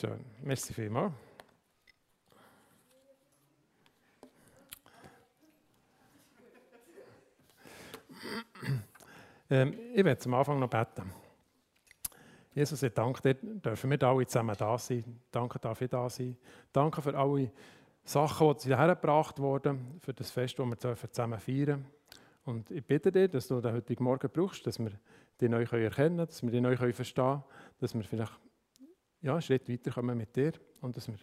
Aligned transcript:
Schön. 0.00 0.24
Merci 0.42 0.72
vielmals. 0.72 1.12
Ähm, 9.50 9.78
ich 9.94 10.02
werde 10.02 10.18
zum 10.18 10.32
Anfang 10.32 10.58
noch 10.58 10.70
beten. 10.70 11.12
Jesus, 12.54 12.82
ich 12.82 12.94
danke 12.94 13.20
dir, 13.20 13.34
dürfen 13.34 13.90
wir 13.90 14.02
alle 14.02 14.26
zusammen 14.26 14.56
da 14.56 14.78
sein. 14.78 15.20
Danke, 15.30 15.58
darf 15.58 15.82
ich 15.82 15.90
da 15.90 16.08
sein. 16.08 16.34
Danke 16.72 17.02
für 17.02 17.14
alle 17.14 17.52
Sachen, 18.02 18.56
die 18.56 18.74
hergebracht 18.74 19.38
wurden, 19.38 19.98
für 20.00 20.14
das 20.14 20.30
Fest, 20.30 20.58
das 20.58 20.66
wir 20.66 21.12
zusammen 21.12 21.38
feiern. 21.38 21.84
Und 22.46 22.70
ich 22.70 22.86
bitte 22.86 23.12
dir, 23.12 23.28
dass 23.28 23.48
du 23.48 23.60
den 23.60 23.74
heutigen 23.74 24.04
Morgen 24.04 24.30
brauchst, 24.32 24.66
dass 24.66 24.78
wir 24.78 24.92
dich 25.38 25.50
neu 25.50 25.64
erkennen 25.64 25.90
können, 25.90 26.16
dass 26.16 26.42
wir 26.42 26.50
dich 26.50 26.62
neu 26.62 26.74
verstehen 26.94 27.24
können, 27.24 27.44
dass 27.80 27.94
wir 27.94 28.02
vielleicht 28.02 28.40
ja, 29.22 29.32
einen 29.32 29.42
Schritt 29.42 29.68
weiterkommen 29.68 30.16
mit 30.16 30.34
dir 30.34 30.52
und 30.80 30.96
dass 30.96 31.08
wir 31.08 31.16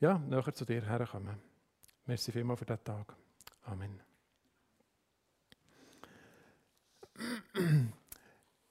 ja, 0.00 0.18
näher 0.18 0.54
zu 0.54 0.64
dir 0.64 0.82
herkommen. 0.84 1.36
Merci 2.06 2.32
vielmals 2.32 2.58
für 2.58 2.66
diesen 2.66 2.84
Tag. 2.84 3.14
Amen. 3.64 4.00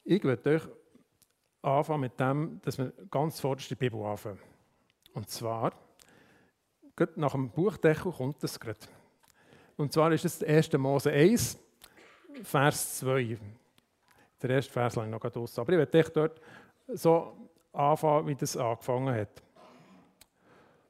Ich 0.03 0.23
würde 0.23 0.55
euch 0.55 0.67
anfangen 1.61 2.01
mit 2.01 2.19
dem, 2.19 2.59
dass 2.63 2.77
wir 2.77 2.91
ganz 3.09 3.39
vorderst 3.39 3.69
die 3.69 3.75
Bibel 3.75 4.03
anfangen. 4.03 4.39
Und 5.13 5.29
zwar, 5.29 5.73
nach 7.15 7.31
dem 7.31 7.49
Buchdeckel 7.49 8.11
kommt 8.11 8.43
das 8.43 8.59
gerade. 8.59 8.79
Und 9.77 9.93
zwar 9.93 10.11
ist 10.11 10.25
es 10.25 10.43
1. 10.43 10.73
Mose 10.73 11.11
1, 11.11 11.57
Vers 12.43 12.99
2. 12.99 13.37
Der 14.41 14.49
erste 14.49 14.71
Vers 14.71 14.97
ich 14.97 15.03
noch 15.03 15.23
aus. 15.23 15.59
Aber 15.59 15.71
ich 15.71 15.77
werde 15.77 15.99
echt 15.99 16.15
dort 16.15 16.41
so 16.87 17.50
anfangen, 17.73 18.27
wie 18.27 18.35
das 18.35 18.57
angefangen 18.57 19.13
hat. 19.13 19.41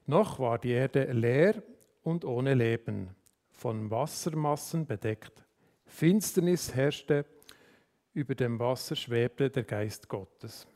Noch 0.08 0.40
war 0.40 0.58
die 0.58 0.72
Erde 0.72 1.12
leer 1.12 1.62
und 2.04 2.26
ohne 2.26 2.54
Leben, 2.54 3.16
von 3.52 3.90
Wassermassen 3.92 4.86
bedeckt. 4.86 5.46
Finsternis 5.86 6.74
herrschte 6.74 7.26
über 8.14 8.36
dem 8.36 8.60
Wasser 8.60 8.96
schwebte 8.96 9.50
der 9.50 9.64
Geist 9.64 10.08
Gottes. 10.08 10.68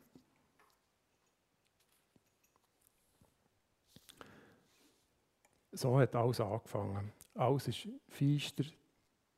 So 5.72 6.00
hat 6.00 6.16
alles 6.16 6.40
angefangen. 6.40 7.12
Alles 7.34 7.68
ist 7.68 7.90
feister, 8.08 8.64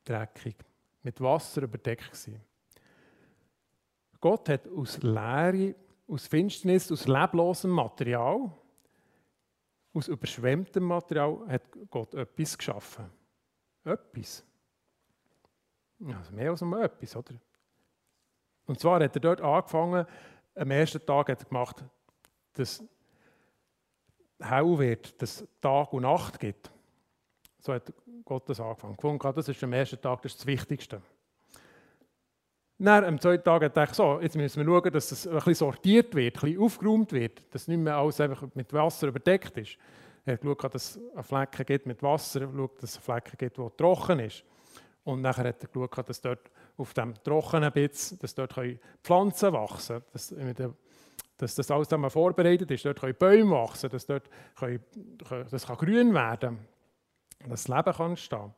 dreckig, 0.04 0.56
mit 1.02 1.20
Wasser 1.20 1.62
überdeckt. 1.62 2.04
Gewesen. 2.04 2.40
Gott 4.20 4.48
hat 4.48 4.68
aus 4.68 5.02
Leere, 5.02 5.74
aus 6.08 6.26
Finsternis, 6.26 6.90
aus 6.90 7.06
leblosem 7.06 7.70
Material, 7.70 8.50
aus 9.92 10.08
überschwemmtem 10.08 10.82
Material, 10.84 11.46
hat 11.48 11.62
Gott 11.90 12.14
etwas 12.14 12.56
geschaffen. 12.56 13.10
Etwas. 13.84 14.44
Also 16.00 16.32
mehr 16.32 16.50
als 16.50 16.60
nur 16.60 16.82
etwas, 16.82 17.16
oder? 17.16 17.34
Und 18.66 18.78
zwar 18.78 19.02
hat 19.02 19.16
er 19.16 19.20
dort 19.20 19.40
angefangen, 19.40 20.06
am 20.54 20.70
ersten 20.70 21.04
Tag 21.04 21.28
hat 21.28 21.40
er 21.40 21.48
gemacht, 21.48 21.84
dass 22.54 22.82
hell 24.40 24.78
wird, 24.78 25.20
dass 25.20 25.46
Tag 25.60 25.92
und 25.92 26.02
Nacht 26.02 26.38
gibt. 26.38 26.70
So 27.60 27.72
hat 27.72 27.92
Gott 28.24 28.48
das 28.48 28.60
angefangen. 28.60 28.96
Gefunden, 28.96 29.32
das 29.34 29.48
ist 29.48 29.62
am 29.64 29.72
ersten 29.72 30.00
Tag 30.00 30.22
das, 30.22 30.32
ist 30.32 30.40
das 30.40 30.46
Wichtigste. 30.46 31.02
Dann, 32.80 33.04
am 33.04 33.20
zweiten 33.20 33.42
Tag 33.42 33.62
er 33.62 33.70
gedacht, 33.70 33.94
so, 33.94 34.20
jetzt 34.20 34.36
müssen 34.36 34.64
wir 34.64 34.72
schauen, 34.72 34.92
dass 34.92 35.10
bisschen 35.10 35.54
sortiert 35.54 36.14
wird, 36.14 36.36
ein 36.36 36.40
bisschen 36.40 36.62
aufgeräumt 36.62 37.12
wird, 37.12 37.52
dass 37.52 37.66
nicht 37.66 37.78
mehr 37.78 37.96
alles 37.96 38.20
einfach 38.20 38.44
mit 38.54 38.72
Wasser 38.72 39.08
überdeckt 39.08 39.56
ist. 39.58 39.76
Er 40.24 40.34
hat 40.34 40.42
geschaut, 40.42 40.74
dass 40.74 40.96
es 40.96 41.26
Flecken 41.26 41.66
gibt 41.66 41.86
mit 41.86 42.02
Wasser, 42.02 42.46
geschaut, 42.46 42.80
dass 42.80 42.90
es 42.90 42.96
Flecken 42.98 43.36
gibt, 43.36 43.58
wo 43.58 43.68
trocken 43.70 44.20
ist. 44.20 44.44
Und 45.02 45.22
nachher 45.22 45.48
hat 45.48 45.62
er 45.62 45.68
geschaut, 45.68 46.08
dass 46.08 46.20
dort 46.20 46.50
auf 46.76 46.94
dem 46.94 47.14
trockenen 47.24 47.72
Bitz, 47.72 48.16
dass 48.18 48.34
dort 48.34 48.54
Pflanzen 49.02 49.52
wachsen 49.52 50.02
können, 50.28 50.76
dass, 51.36 51.54
das 51.56 51.70
alles 51.70 51.88
vorbereitet 52.12 52.70
ist. 52.70 52.84
Dort 52.84 53.00
können 53.00 53.16
Bäume 53.18 53.50
wachsen, 53.52 53.90
dass 53.90 54.06
dort 54.06 54.30
können, 54.56 54.84
das 55.50 55.66
kann 55.66 55.76
grün 55.78 56.14
werden 56.14 56.58
kann, 57.40 57.50
dass 57.50 57.64
das 57.64 57.76
Leben 57.76 57.96
kann 57.96 58.10
entstehen 58.10 58.54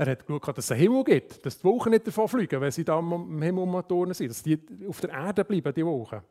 Er 0.00 0.12
hat 0.12 0.26
geschaut, 0.26 0.56
dass 0.56 0.64
es 0.64 0.72
einen 0.72 0.80
Himmel 0.80 1.04
gibt, 1.04 1.44
dass 1.44 1.58
die 1.58 1.64
Wolken 1.64 1.90
nicht 1.90 2.06
davon 2.06 2.26
fliegen, 2.26 2.58
wenn 2.58 2.70
sie 2.70 2.86
da 2.86 2.98
im 2.98 3.42
Himmel 3.42 3.64
umturnen 3.64 4.14
sind, 4.14 4.30
dass 4.30 4.42
die 4.42 4.58
auf 4.88 4.98
der 5.02 5.10
Erde 5.10 5.44
bleiben, 5.44 5.74
die 5.74 5.84
Wolken. 5.84 6.22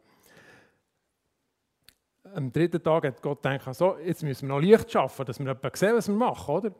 Am 2.34 2.52
dritten 2.52 2.82
Tag 2.82 3.06
hat 3.06 3.22
Gott 3.22 3.44
gedacht, 3.44 3.76
so, 3.76 3.96
jetzt 4.00 4.24
müssen 4.24 4.48
wir 4.48 4.56
noch 4.56 4.60
Licht 4.60 4.92
schaffen, 4.92 5.24
dass 5.24 5.40
wir 5.40 5.56
sehen, 5.74 5.96
was 5.96 6.08
wir 6.08 6.16
machen. 6.16 6.56
Oder? 6.56 6.72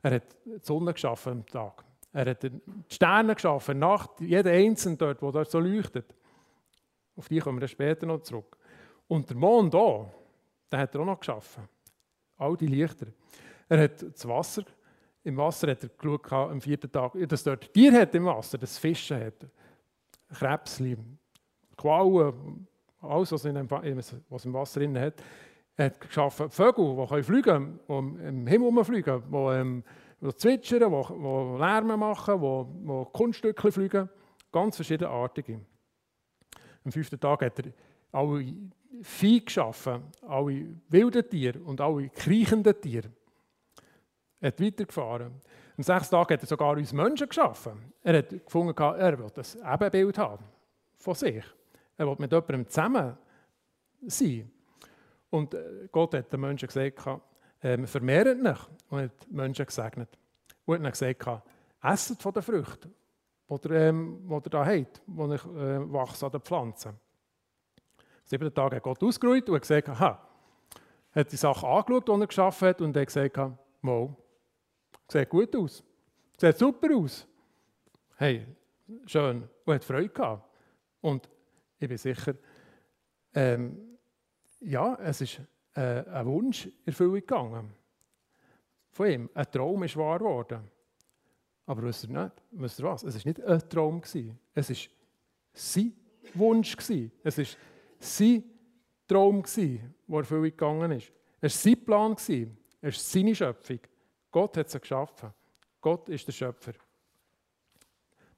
Er 0.00 0.14
hat 0.14 0.22
die 0.46 0.58
Sonne 0.62 0.94
geschaffen 0.94 1.32
am 1.32 1.46
Tag. 1.46 1.84
Er 2.10 2.30
hat 2.30 2.42
die 2.42 2.52
Sterne 2.88 3.34
geschaffen, 3.34 3.78
Nacht, 3.78 4.18
jeder 4.20 4.52
einzelne 4.52 4.96
dort, 4.96 5.20
wo 5.20 5.30
dort 5.30 5.50
so 5.50 5.60
leuchtet. 5.60 6.14
Auf 7.16 7.28
die 7.28 7.40
kommen 7.40 7.60
wir 7.60 7.68
später 7.68 8.06
noch 8.06 8.22
zurück. 8.22 8.56
Und 9.08 9.28
der 9.28 9.36
Mond 9.36 9.74
hier, 9.74 10.10
den 10.72 10.80
hat 10.80 10.94
er 10.94 11.02
auch 11.02 11.04
noch 11.04 11.20
geschaffen. 11.20 11.68
All 12.38 12.56
die 12.56 12.66
Lichter. 12.66 13.08
Er 13.68 13.82
hat 13.82 14.02
das 14.02 14.26
Wasser, 14.26 14.64
im 15.22 15.36
Wasser 15.36 15.70
hat 15.70 15.82
er 15.82 15.90
geschaut 15.90 16.32
am 16.32 16.60
vierten 16.60 16.90
Tag, 16.90 17.12
dass 17.28 17.44
dort 17.44 17.72
Tier 17.72 17.92
hat 17.92 18.14
im 18.14 18.24
Wasser, 18.24 18.58
das 18.58 18.78
Fischen 18.78 19.20
hat. 19.20 19.46
Krebsli, 20.32 20.96
Quallen, 21.76 22.66
alles, 23.00 23.32
was, 23.32 23.44
in 23.44 23.68
was 24.28 24.44
im 24.44 24.52
Wasser 24.52 24.80
drin 24.80 24.98
hat. 24.98 25.22
Er 25.76 25.86
hat 25.86 26.00
geschaffen 26.00 26.50
Vögel, 26.50 27.06
die 27.10 27.22
fliegen 27.22 27.42
können, 27.42 27.80
die 28.18 28.26
im 28.28 28.46
Himmel 28.46 28.68
rumfliegen, 28.68 29.22
die 29.30 29.36
ähm, 29.36 29.84
die 30.20 30.34
zwitschern, 30.36 30.90
die, 30.90 31.08
die 31.08 31.58
Lärm 31.58 31.98
machen, 31.98 32.40
die, 32.40 32.86
die 32.86 33.06
Kunststücke 33.12 33.72
fliegen. 33.72 34.08
Ganz 34.52 34.76
verschiedenartige. 34.76 35.60
Am 36.84 36.92
fünften 36.92 37.18
Tag 37.18 37.42
hat 37.42 37.58
er 37.60 37.72
alle 38.12 38.44
Vieh 39.02 39.44
geschaffen, 39.44 40.02
alle 40.26 40.66
wilden 40.88 41.28
Tiere 41.28 41.60
und 41.60 41.80
alle 41.80 42.08
kriechenden 42.08 42.78
Tiere. 42.80 43.10
Er 44.40 44.48
hat 44.48 44.60
weitergefahren. 44.60 45.40
Am 45.76 45.82
sechsten 45.82 46.14
Tag 46.14 46.30
hat 46.30 46.40
er 46.40 46.46
sogar 46.46 46.76
uns 46.76 46.92
Menschen 46.92 47.28
geschaffen. 47.28 47.92
Er 48.02 48.18
hat 48.18 48.30
gefunden, 48.30 48.74
er 48.76 49.18
will 49.18 49.30
das 49.34 49.54
Ebenbild 49.56 50.18
haben 50.18 50.44
von 50.96 51.14
sich. 51.14 51.44
Er 51.96 52.06
will 52.06 52.16
mit 52.18 52.32
jemandem 52.32 52.66
zusammen 52.68 53.16
sein. 54.06 54.50
Und 55.28 55.54
äh, 55.54 55.88
Gott 55.92 56.14
hat 56.14 56.32
den 56.32 56.40
Menschen 56.40 56.66
gesagt, 56.66 57.06
ähm, 57.62 57.86
vermehrt 57.86 58.26
euch 58.26 58.58
und 58.88 58.98
hat 58.98 59.26
die 59.28 59.34
Menschen 59.34 59.66
gesegnet. 59.66 60.18
Und 60.64 60.74
hat 60.76 60.84
dann 60.84 60.92
gesagt, 60.92 61.46
esset 61.82 62.22
von 62.22 62.32
den 62.32 62.42
Früchten, 62.42 62.94
die 63.48 63.68
ihr, 63.68 63.74
ähm, 63.76 64.26
die 64.26 64.34
ihr 64.34 64.40
da 64.40 64.64
habt, 64.64 65.02
die 65.06 65.34
ich, 65.34 65.44
äh, 65.44 65.92
wachsen 65.92 66.24
an 66.24 66.30
den 66.32 66.40
Pflanzen. 66.40 67.00
Sieben 68.24 68.54
Tage 68.54 68.76
hat 68.76 68.82
Gott 68.82 69.02
ausgeruht 69.02 69.48
und 69.48 69.54
hat 69.56 69.62
gesagt, 69.62 69.88
aha, 69.88 70.26
hat 71.12 71.32
die 71.32 71.36
Sache 71.36 71.66
angeschaut, 71.66 72.08
die 72.08 72.12
er 72.12 72.26
geschaffen 72.26 72.68
hat 72.68 72.80
und 72.80 72.96
hat 72.96 73.06
gesagt, 73.06 73.38
wow, 73.82 74.16
sieht 75.10 75.28
gut 75.28 75.54
aus, 75.56 75.82
sieht 76.38 76.56
super 76.56 76.94
aus. 76.96 77.26
Hey, 78.16 78.46
schön. 79.06 79.48
Und 79.64 79.74
hat 79.74 79.84
Freude 79.84 80.08
gehabt. 80.08 80.48
Und 81.00 81.28
ich 81.78 81.88
bin 81.88 81.96
sicher, 81.98 82.34
ähm, 83.34 83.98
ja, 84.60 84.94
es 84.96 85.20
ist 85.20 85.40
äh, 85.74 86.04
ein 86.04 86.26
Wunsch 86.26 86.66
in 86.66 86.72
Erfüllung 86.84 87.14
gegangen. 87.14 87.72
Von 88.90 89.06
ihm. 89.06 89.30
Ein 89.34 89.50
Traum 89.50 89.82
ist 89.84 89.96
wahr 89.96 90.18
geworden. 90.18 90.60
Aber 91.66 91.82
wisst 91.84 92.04
ihr, 92.04 92.22
nicht, 92.22 92.32
wisst 92.50 92.80
ihr 92.80 92.84
was? 92.84 93.02
Es 93.04 93.14
war 93.14 93.22
nicht 93.24 93.42
ein 93.42 93.68
Traum. 93.68 94.00
Gewesen. 94.00 94.38
Es 94.52 94.70
war 94.70 94.76
sein 95.52 95.92
Wunsch. 96.34 96.76
Gewesen. 96.76 97.12
Es 97.22 97.38
war 97.38 97.44
sein 97.98 98.44
Traum, 99.06 99.42
der 99.42 99.64
in 99.64 99.94
Erfüllung 100.08 100.42
gegangen 100.42 100.90
ist. 100.92 101.12
Es 101.40 101.54
war 101.54 101.72
sein 101.72 101.84
Plan. 101.84 102.14
Gewesen. 102.14 102.58
Es 102.80 102.96
ist 102.96 103.12
seine 103.12 103.34
Schöpfung. 103.34 103.80
Gott 104.30 104.56
hat 104.56 104.70
sie 104.70 104.80
geschaffen. 104.80 105.32
Gott 105.80 106.08
ist 106.08 106.26
der 106.26 106.32
Schöpfer. 106.32 106.72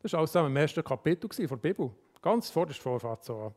Das 0.01 0.13
war 0.13 0.21
alles 0.21 0.35
im 0.35 0.57
ersten 0.57 0.83
Kapitel 0.83 1.29
der 1.29 1.57
Bibel. 1.57 1.91
Ganz 2.21 2.51
vor 2.51 2.67
der 2.67 2.75
Vorfahrt 2.75 3.25
so. 3.25 3.55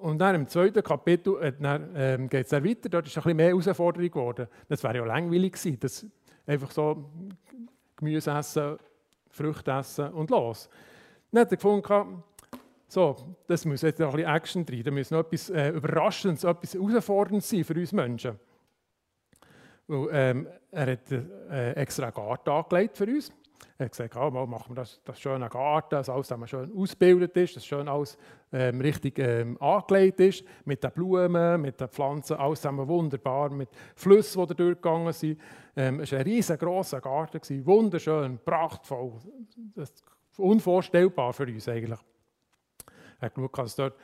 Und 0.00 0.18
dann 0.18 0.34
im 0.34 0.48
zweiten 0.48 0.82
Kapitel 0.82 1.36
äh, 1.40 1.52
ähm, 1.94 2.28
geht 2.28 2.46
es 2.46 2.52
weiter, 2.52 2.88
dort 2.88 3.06
ist 3.06 3.16
ein 3.16 3.22
bisschen 3.22 3.36
mehr 3.36 3.48
Herausforderung 3.48 4.10
geworden. 4.10 4.48
Das 4.68 4.82
wäre 4.82 4.96
ja 4.96 5.04
langweilig 5.04 5.52
gewesen, 5.52 5.78
das 5.78 6.06
einfach 6.44 6.70
so 6.72 7.08
Gemüse 7.96 8.32
essen, 8.32 8.78
Früchte 9.30 9.70
essen 9.70 10.08
und 10.12 10.30
los. 10.30 10.68
Dann 11.30 11.42
hat 11.42 11.52
er 11.52 11.56
gefunden, 11.56 12.22
so, 12.88 13.16
das 13.46 13.64
muss 13.64 13.82
jetzt 13.82 14.00
noch 14.00 14.10
ein 14.10 14.16
bisschen 14.16 14.34
Action 14.34 14.66
drin, 14.66 14.82
da 14.82 14.90
muss 14.90 15.10
noch 15.10 15.20
etwas 15.20 15.50
äh, 15.50 15.70
Überraschendes, 15.70 16.44
etwas 16.44 16.74
Herausforderndes 16.74 17.48
sein 17.48 17.64
für 17.64 17.74
uns 17.74 17.92
Menschen. 17.92 18.38
Weil, 19.92 20.08
ähm, 20.12 20.48
er 20.70 20.92
hat 20.92 21.12
äh, 21.12 21.72
extra 21.72 22.04
einen 22.04 22.14
Garten 22.14 22.48
angelegt 22.48 22.96
für 22.96 23.04
uns. 23.04 23.30
Er 23.76 23.84
hat 23.84 23.92
gesagt, 23.92 24.16
oh, 24.16 24.30
machen 24.30 24.70
wir 24.70 24.76
das, 24.76 25.02
das 25.04 25.20
schöne 25.20 25.50
Garten, 25.50 25.90
dass 25.90 26.08
alles 26.08 26.32
schön 26.46 26.72
ausgebildet 26.74 27.36
ist, 27.36 27.56
dass 27.56 27.66
schön 27.66 27.88
alles 27.88 28.16
ähm, 28.52 28.80
richtig 28.80 29.18
ähm, 29.18 29.60
angelegt 29.60 30.20
ist, 30.20 30.44
mit 30.64 30.82
den 30.82 30.92
Blumen, 30.92 31.60
mit 31.60 31.78
den 31.78 31.88
Pflanzen, 31.88 32.38
alles 32.38 32.64
wunderbar, 32.64 33.50
mit 33.50 33.68
Flüssen, 33.94 34.40
die 34.42 34.48
da 34.48 34.54
durchgegangen 34.54 35.12
sind. 35.12 35.38
Ähm, 35.76 36.00
es 36.00 36.12
war 36.12 36.20
ein 36.20 36.24
riesengroßer 36.24 37.00
Garten, 37.02 37.40
gewesen, 37.40 37.66
wunderschön, 37.66 38.38
prachtvoll, 38.42 39.12
unvorstellbar 40.38 41.34
für 41.34 41.44
uns 41.44 41.68
eigentlich. 41.68 42.00
Er 43.20 43.26
hat 43.26 43.34
geschaut, 43.34 43.58
dass 43.58 43.70
es 43.70 43.76
dort 43.76 43.96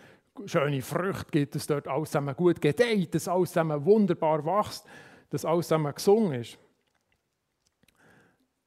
schöne 0.45 0.83
Früchte 0.83 1.31
gibt, 1.31 1.55
dass 1.55 1.67
dort 1.67 1.89
alles 1.89 2.17
gut 2.37 2.61
gedeiht, 2.61 3.15
dass 3.15 3.27
alles 3.27 3.57
wunderbar 3.57 4.45
wächst, 4.45 4.87
dass 5.31 5.45
alles 5.45 5.69
zusammen 5.69 5.95
gesungen 5.95 6.41
ist 6.41 6.59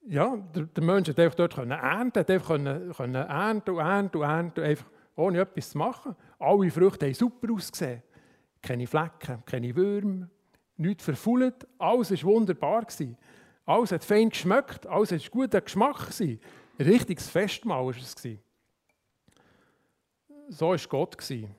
ja, 0.08 0.36
der, 0.36 0.64
der 0.64 0.84
Mensch 0.84 1.10
hat 1.10 1.20
einfach 1.20 1.36
dort 1.36 1.56
können 1.56 1.72
ernten, 1.72 2.20
hat 2.20 2.30
einfach 2.30 2.48
können, 2.48 2.92
können 2.94 3.16
ernten 3.16 3.72
und 3.72 3.80
ernten 3.80 4.18
und 4.18 4.24
ernten, 4.24 4.64
einfach 4.64 4.90
ohne 5.16 5.40
etwas 5.40 5.72
zu 5.72 5.78
machen. 5.78 6.16
Alle 6.40 6.72
Früchte 6.72 7.06
haben 7.06 7.14
super 7.14 7.54
ausgesehen. 7.54 8.02
Keine 8.62 8.88
Flecken, 8.88 9.44
keine 9.46 9.76
Würmer, 9.76 10.28
nichts 10.78 11.04
verfault. 11.04 11.68
Alles 11.78 12.12
war 12.12 12.34
wunderbar. 12.34 12.82
Gewesen. 12.86 13.18
Alles 13.66 13.92
hat 13.92 14.04
fein 14.04 14.30
geschmeckt, 14.30 14.88
alles 14.88 15.12
hat 15.12 15.32
guter 15.32 15.62
Geschmack. 15.62 16.00
Gewesen. 16.00 16.40
Ein 16.80 16.86
richtiges 16.86 17.30
Festmahl 17.30 17.86
war 17.86 17.96
es. 17.96 18.16
Gewesen. 18.16 18.40
So 20.50 20.70
war 20.70 20.78
Gott. 20.90 21.18
Gewesen. 21.18 21.56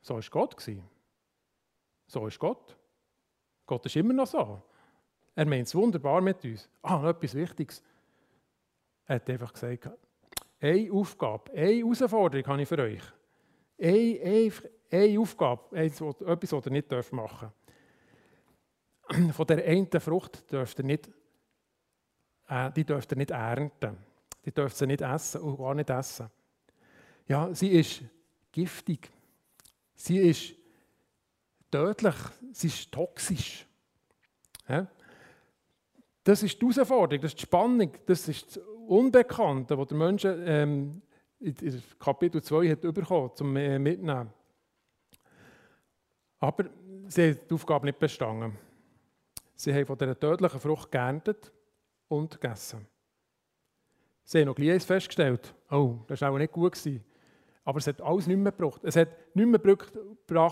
So 0.00 0.14
war 0.14 0.22
Gott. 0.30 0.56
Gewesen. 0.56 0.82
So 2.06 2.26
ist 2.26 2.38
Gott. 2.38 2.76
Gott 3.66 3.86
ist 3.86 3.96
immer 3.96 4.12
noch 4.12 4.26
so. 4.26 4.62
Er 5.34 5.46
meint 5.46 5.66
es 5.66 5.74
wunderbar 5.74 6.20
mit 6.20 6.44
uns. 6.44 6.68
Ah, 6.82 6.98
noch 6.98 7.08
etwas 7.08 7.34
Wichtiges. 7.34 7.82
Er 9.06 9.16
hat 9.16 9.28
einfach 9.28 9.52
gesagt, 9.52 9.90
eine 10.60 10.92
Aufgabe, 10.92 11.52
eine 11.52 11.72
Herausforderung 11.72 12.46
habe 12.46 12.62
ich 12.62 12.68
für 12.68 12.78
euch. 12.78 13.02
Eine, 13.78 14.20
eine, 14.22 14.52
eine 14.90 15.20
Aufgabe, 15.20 15.76
etwas, 15.76 16.52
was 16.52 16.66
ihr 16.66 16.72
nicht 16.72 17.12
machen 17.12 17.52
dürft. 19.10 19.36
Von 19.36 19.46
der 19.46 19.64
einen 19.66 20.00
Frucht 20.00 20.50
dürft 20.50 20.78
ihr 20.78 20.84
nicht, 20.84 21.10
äh, 22.48 22.70
die 22.72 22.84
dürft 22.84 23.12
ihr 23.12 23.18
nicht 23.18 23.30
ernten. 23.30 23.98
Die 24.44 24.52
dürft 24.52 24.80
ihr 24.80 24.86
nicht 24.86 25.00
essen 25.00 25.40
und 25.40 25.58
gar 25.58 25.74
nicht 25.74 25.90
essen. 25.90 26.30
Ja, 27.26 27.52
sie 27.54 27.68
ist 27.68 28.02
giftig. 28.52 29.10
Sie 29.94 30.18
ist 30.18 30.54
tödlich. 31.74 32.14
Sie 32.52 32.68
ist 32.68 32.92
toxisch. 32.92 33.66
Ja? 34.68 34.86
Das 36.22 36.42
ist 36.42 36.60
die 36.60 36.66
Herausforderung, 36.66 37.20
das 37.20 37.32
ist 37.32 37.40
die 37.40 37.42
Spannung, 37.42 37.92
das 38.06 38.28
ist 38.28 38.56
das 38.56 38.62
Unbekannte, 38.86 39.76
das 39.76 39.88
der 39.88 39.96
Mensch 39.96 40.24
ähm, 40.24 41.02
in 41.40 41.82
Kapitel 41.98 42.42
2 42.42 42.70
hat 42.70 42.80
bekommen 42.80 43.30
zum 43.34 43.56
äh, 43.56 43.78
Mitnehmen. 43.78 44.30
Aber 46.38 46.64
sie 47.08 47.30
haben 47.30 47.40
die 47.50 47.54
Aufgabe 47.54 47.86
nicht 47.86 47.98
bestanden. 47.98 48.56
Sie 49.56 49.74
haben 49.74 49.86
von 49.86 49.98
dieser 49.98 50.18
tödlichen 50.18 50.60
Frucht 50.60 50.92
geerntet 50.92 51.52
und 52.08 52.40
gegessen. 52.40 52.86
Sie 54.22 54.40
haben 54.40 54.46
noch 54.46 54.54
gleich 54.54 54.82
festgestellt, 54.84 55.54
oh, 55.70 55.98
das 56.06 56.20
war 56.20 56.30
auch 56.30 56.38
nicht 56.38 56.52
gut. 56.52 56.72
Gewesen. 56.72 57.04
Aber 57.64 57.78
es 57.78 57.86
hat 57.86 58.00
alles 58.02 58.26
nicht 58.26 58.36
mehr 58.36 58.52
gebracht. 58.52 58.80
Es 58.84 58.96
hat 58.96 59.08
nicht 59.34 59.46
mehr 59.46 59.58
gebracht, 59.58 59.92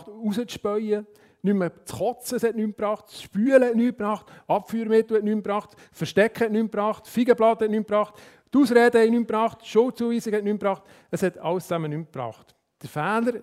rauszuspäuen, 0.09 1.06
nicht 1.43 1.55
mehr 1.55 1.85
zu 1.85 1.97
kotzen, 1.97 2.37
es 2.37 2.44
hat 2.44 2.55
nichts 2.55 2.76
gebracht, 2.76 3.09
zu 3.09 3.23
spülen 3.23 3.62
hat 3.62 3.75
nichts 3.75 3.99
gebracht, 3.99 4.26
Abführmittel 4.47 5.17
hat 5.19 5.25
nichts 5.25 5.43
gebracht, 5.43 5.76
Verstecken 5.91 6.44
hat 6.44 6.53
nichts 6.53 6.70
gebracht, 6.70 7.09
Feigenblatt 7.09 7.62
hat 7.62 7.70
nichts 7.70 7.87
gebracht, 7.87 8.14
die 8.55 8.59
Ausrede 8.59 9.03
hat 9.03 9.11
nichts 9.11 9.26
gebracht, 9.26 9.67
Schuldzuweisung 9.67 10.35
hat 10.35 10.44
nichts 10.44 10.61
gebracht. 10.61 10.82
Es 11.11 11.23
hat 11.23 11.38
alles 11.38 11.64
zusammen 11.64 11.91
nichts 11.91 12.12
gebracht. 12.12 12.55
Der 12.81 12.88
Fehler, 12.88 13.43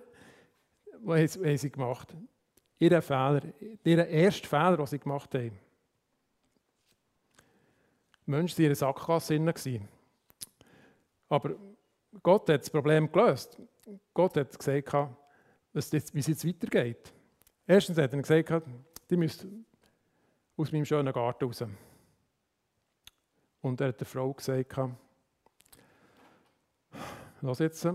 den 1.04 1.58
sie 1.58 1.70
gemacht 1.70 2.12
haben, 2.12 2.28
ihr 2.78 3.02
Fehler, 3.02 3.42
ihr 3.84 4.06
erster 4.06 4.48
Fehler, 4.48 4.76
den 4.78 4.86
sie 4.86 4.98
gemacht 4.98 5.34
haben. 5.34 5.58
Die 8.26 8.30
Menschen 8.30 8.58
waren 8.58 8.64
in 8.64 8.68
einer 8.70 8.76
Sackgasse. 8.76 9.80
Aber 11.28 11.54
Gott 12.22 12.48
hat 12.48 12.62
das 12.62 12.70
Problem 12.70 13.10
gelöst. 13.10 13.60
Gott 14.12 14.36
hat 14.36 14.58
gesagt, 14.58 14.92
wie 15.72 16.18
es 16.18 16.26
jetzt 16.26 16.46
weitergeht. 16.46 17.12
Erstens 17.66 17.98
hat 17.98 18.12
er 18.12 18.20
gesagt, 18.20 18.66
die 19.08 19.16
müssen 19.16 19.64
aus 20.56 20.72
meinem 20.72 20.84
schönen 20.84 21.12
Garten 21.12 21.44
raus. 21.44 21.64
Und 23.62 23.80
er 23.80 23.88
hat 23.88 24.00
der 24.00 24.06
Frau 24.06 24.32
gesagt, 24.32 24.76
los 27.42 27.58
jetzt, 27.58 27.86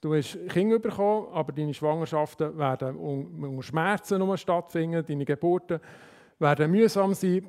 du 0.00 0.14
hast 0.14 0.38
Kinder 0.48 0.78
bekommen, 0.78 1.28
aber 1.32 1.52
deine 1.52 1.74
Schwangerschaften 1.74 2.56
werden 2.56 2.96
unter 2.96 3.62
Schmerzen 3.62 4.36
stattfinden, 4.38 5.04
deine 5.04 5.24
Geburten 5.24 5.80
werden 6.38 6.70
mühsam 6.70 7.14
sein, 7.14 7.46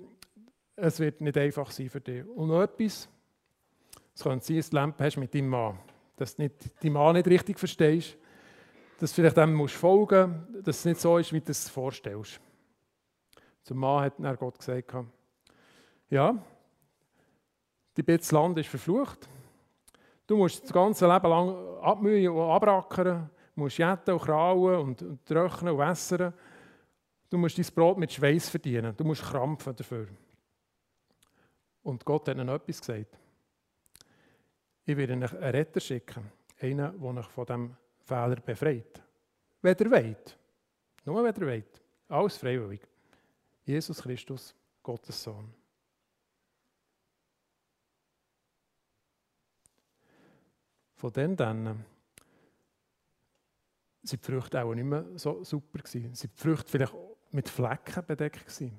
es 0.75 1.00
wird 1.00 1.21
nicht 1.21 1.38
einfach 1.38 1.71
sein 1.71 1.89
für 1.89 2.01
dich. 2.01 2.27
Und 2.27 2.47
noch 2.47 2.62
etwas, 2.62 3.07
es 4.19 4.24
könnte 4.24 4.45
sein, 4.45 4.57
dass 4.57 4.69
du 4.69 4.75
Lampe 4.75 5.04
hast 5.06 5.16
mit 5.16 5.33
deinem 5.33 5.48
Mann, 5.48 5.80
dass 6.18 6.36
du 6.36 6.50
deinen 6.50 6.94
Mann 6.94 7.16
nicht 7.16 7.27
richtig 7.27 7.57
verstehst, 7.57 8.18
dass 9.00 9.12
du 9.12 9.16
vielleicht 9.16 9.38
dem 9.38 9.54
musst 9.54 9.75
folgen 9.75 10.45
musst, 10.51 10.68
dass 10.68 10.80
es 10.80 10.86
nicht 10.86 11.00
so 11.00 11.18
ist, 11.18 11.31
wie 11.31 11.39
du 11.39 11.51
es 11.51 11.69
vorstellst. 11.69 12.42
Zum 13.63 13.77
Mann 13.77 14.04
hat 14.04 14.19
dann 14.19 14.36
Gott 14.36 14.60
gesagt, 14.60 14.94
ja, 16.10 16.38
die 17.95 18.04
bisschen 18.04 18.38
Land 18.38 18.57
ist 18.57 18.68
verflucht. 18.68 19.30
Du 20.27 20.36
musst 20.36 20.63
das 20.63 20.74
ganze 20.74 21.07
Leben 21.07 21.30
lang 21.30 21.80
abmühen 21.81 22.33
und 22.33 22.51
abrackern, 22.51 23.30
du 23.56 23.62
musst 23.62 23.77
jetten 23.77 24.13
und 24.13 24.21
krauen 24.21 24.75
und, 24.81 25.01
und 25.01 25.25
trocknen 25.25 25.74
und 25.74 25.80
wässern. 25.80 26.33
Du 27.30 27.38
musst 27.38 27.57
dein 27.57 27.66
Brot 27.74 27.98
mit 27.98 28.12
Schweiß 28.12 28.50
verdienen, 28.50 28.94
du 28.98 29.06
musst 29.06 29.24
krampfen 29.24 29.74
dafür. 29.74 30.07
Und 31.83 32.04
Gott 32.04 32.27
hat 32.27 32.36
ihnen 32.36 32.50
etwas 32.50 32.81
gesagt. 32.81 33.18
Ich 34.89 34.97
werde 34.97 35.13
euch 35.13 35.33
einen 35.33 35.51
Retter 35.51 35.80
schicken, 35.80 36.31
einen, 36.59 37.00
der 37.00 37.03
euch 37.03 37.27
von 37.27 37.45
diesem 37.45 37.75
Fehler 38.00 38.38
befreit. 38.38 39.00
Wenn 39.62 39.77
ihr 39.77 39.91
wollt. 39.91 40.38
Nur 41.06 41.24
wenn 41.24 41.36
ihr 41.36 41.47
wollt. 41.47 41.81
Alles 42.07 42.38
freiwillig. 42.38 42.81
Jesus 43.65 44.01
Christus, 44.01 44.56
Gottes 44.81 45.21
Sohn. 45.21 45.53
Von 50.95 51.13
dem 51.13 51.35
dann 51.35 51.85
sind 54.01 54.25
die 54.25 54.31
Früchte 54.31 54.64
auch 54.64 54.73
nicht 54.73 54.85
mehr 54.85 55.06
so 55.18 55.44
super 55.44 55.83
gewesen. 55.83 56.16
Sind 56.16 56.33
die 56.35 56.42
Früchte 56.42 56.68
vielleicht 56.68 56.95
mit 57.30 57.47
Flecken 57.47 58.04
bedeckt. 58.07 58.59
Die 58.59 58.71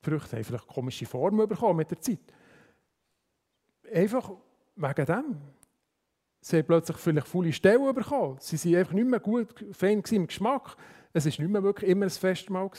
Früchte 0.00 0.36
haben 0.36 0.44
vielleicht 0.44 0.68
komische 0.68 1.06
Formen 1.06 1.48
bekommen 1.48 1.78
mit 1.78 1.90
der 1.90 2.00
Zeit. 2.00 2.20
Einfach 3.92 4.30
wegen 4.78 5.06
dem. 5.06 5.36
Sie 6.40 6.58
haben 6.58 6.66
plötzlich 6.66 6.96
vielleicht 6.96 7.26
volle 7.26 7.52
Stellen 7.52 7.94
bekommen. 7.94 8.38
Sie 8.40 8.72
waren 8.72 8.80
einfach 8.80 8.94
nicht 8.94 9.08
mehr 9.08 9.20
gut 9.20 9.64
fein 9.72 10.02
im 10.10 10.26
Geschmack. 10.26 10.76
Es 11.12 11.24
war 11.24 11.30
nicht 11.30 11.50
mehr 11.50 11.62
wirklich 11.62 11.90
immer 11.90 12.06
ein 12.06 12.10
Festmahl. 12.10 12.70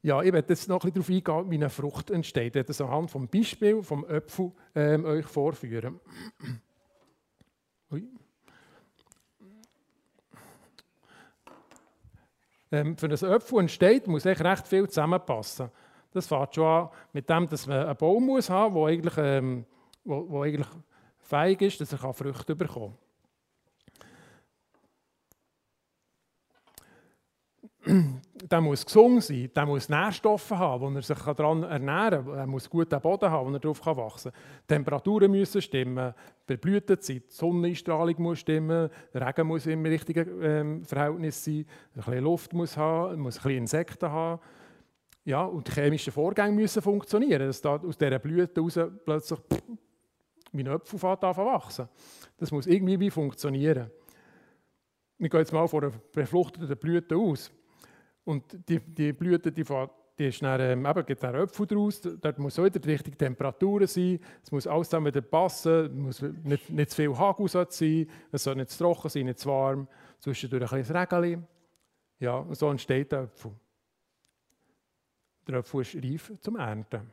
Ja, 0.00 0.22
ich 0.22 0.32
werde 0.32 0.48
jetzt 0.48 0.68
noch 0.68 0.84
ein 0.84 0.92
bisschen 0.92 1.24
darauf 1.24 1.38
eingehen, 1.38 1.50
wie 1.50 1.56
eine 1.56 1.70
Frucht 1.70 2.10
entsteht. 2.10 2.48
Ich 2.48 2.54
werde 2.54 2.68
das 2.68 2.80
anhand 2.80 3.10
vom 3.10 3.28
Beispiel 3.28 3.82
vom 3.82 4.08
Äpfel 4.08 4.52
ähm, 4.74 5.04
euch 5.04 5.26
vorführen. 5.26 6.00
Ähm, 12.70 12.96
für 12.96 13.06
ein 13.06 13.12
Äpfel 13.12 13.60
entsteht, 13.60 14.06
muss 14.06 14.24
echt 14.24 14.40
recht 14.40 14.68
viel 14.68 14.88
zusammenpassen. 14.88 15.70
Das 16.18 16.26
fängt 16.26 16.54
schon 16.54 16.64
an 16.66 16.88
mit 17.12 17.28
dem, 17.28 17.48
dass 17.48 17.66
man 17.66 17.86
einen 17.86 17.96
Baum 17.96 18.26
muss 18.26 18.50
haben 18.50 18.74
muss, 18.74 18.88
der 18.88 18.94
eigentlich, 18.94 19.14
ähm, 19.18 19.64
wo, 20.04 20.24
wo 20.28 20.42
eigentlich 20.42 20.68
fähig 21.18 21.62
ist, 21.62 21.80
dass 21.80 21.92
er 21.92 22.12
Früchte 22.12 22.56
bekommen 22.56 22.94
kann. 22.94 23.08
der 28.50 28.60
muss 28.60 28.84
gesund 28.84 29.22
sein, 29.22 29.50
der 29.54 29.66
muss 29.66 29.88
Nährstoffe 29.88 30.50
haben, 30.50 30.80
wo 30.82 30.96
er 30.96 31.02
sich 31.02 31.18
daran 31.18 31.62
ernähren 31.62 32.26
kann. 32.26 32.38
Er 32.38 32.46
muss 32.46 32.68
guten 32.68 33.00
Boden 33.00 33.30
haben, 33.30 33.48
wo 33.48 33.52
er 33.54 33.60
darauf 33.60 33.84
wachsen 33.86 34.32
kann. 34.32 34.40
Die 34.62 34.74
Temperaturen 34.74 35.30
müssen 35.30 35.62
stimmen, 35.62 36.14
die 36.48 36.56
Blütezeit, 36.56 37.24
die 37.28 37.34
Sonneneinstrahlung 37.34 38.14
muss 38.18 38.40
stimmen, 38.40 38.90
der 39.12 39.26
Regen 39.26 39.46
muss 39.46 39.66
im 39.66 39.84
richtigen 39.84 40.42
ähm, 40.42 40.84
Verhältnis 40.84 41.44
sein, 41.44 41.66
ein 41.94 42.02
bisschen 42.02 42.24
Luft 42.24 42.52
muss 42.52 42.76
haben, 42.76 43.20
muss 43.20 43.38
ein 43.38 43.42
bisschen 43.42 43.58
Insekten 43.58 44.10
haben. 44.10 44.40
Ja, 45.28 45.44
und 45.44 45.68
die 45.68 45.72
chemischen 45.72 46.10
Vorgänge 46.10 46.52
müssen 46.52 46.80
funktionieren, 46.80 47.46
dass 47.48 47.60
da 47.60 47.76
aus 47.76 47.98
dieser 47.98 48.18
Blüte 48.18 48.62
raus 48.62 48.78
plötzlich 49.04 49.38
wie 50.52 50.62
ein 50.62 50.68
Apfel 50.68 50.98
wachsen 51.02 51.86
Das 52.38 52.50
muss 52.50 52.66
irgendwie 52.66 53.10
funktionieren. 53.10 53.90
Wir 55.18 55.28
gehen 55.28 55.40
jetzt 55.40 55.52
mal 55.52 55.68
von 55.68 55.84
einer 55.84 55.92
befruchteten 56.14 56.74
Blüte 56.78 57.14
aus. 57.14 57.50
Und 58.24 58.42
die, 58.70 58.80
die 58.80 59.12
Blüte 59.12 59.52
die 59.52 59.64
fängt 59.64 59.90
die 60.18 60.28
ist 60.28 60.40
dann, 60.40 60.60
ähm, 60.62 60.86
eben, 60.86 61.04
gibt 61.04 61.22
dann 61.22 61.34
Äpfel 61.34 61.66
daraus, 61.66 62.00
dort 62.00 62.38
muss 62.38 62.56
wieder 62.56 62.80
die 62.80 62.90
richtige 62.90 63.18
Temperatur 63.18 63.86
sein, 63.86 64.18
es 64.42 64.50
muss 64.50 64.66
alles 64.66 64.88
zusammen 64.88 65.08
wieder 65.08 65.20
passen, 65.20 66.08
es 66.08 66.22
muss 66.22 66.22
nicht, 66.42 66.70
nicht 66.70 66.90
zu 66.90 66.96
viel 66.96 67.16
Hagel 67.16 67.48
sein, 67.48 68.08
es 68.32 68.42
soll 68.42 68.56
nicht 68.56 68.70
zu 68.70 68.78
trocken 68.78 69.10
sein, 69.10 69.26
nicht 69.26 69.40
zu 69.40 69.50
warm, 69.50 69.86
zwischendurch 70.20 70.62
ein 70.62 70.68
kleines 70.68 70.94
Rägeli. 70.94 71.38
Ja, 72.18 72.38
und 72.38 72.56
so 72.56 72.70
entsteht 72.70 73.12
der 73.12 73.24
Apfel. 73.24 73.52
Der 75.48 75.56
Apfel 75.56 75.80
ist 75.80 75.96
reif 75.96 76.30
zum 76.40 76.56
Ernten. 76.56 77.10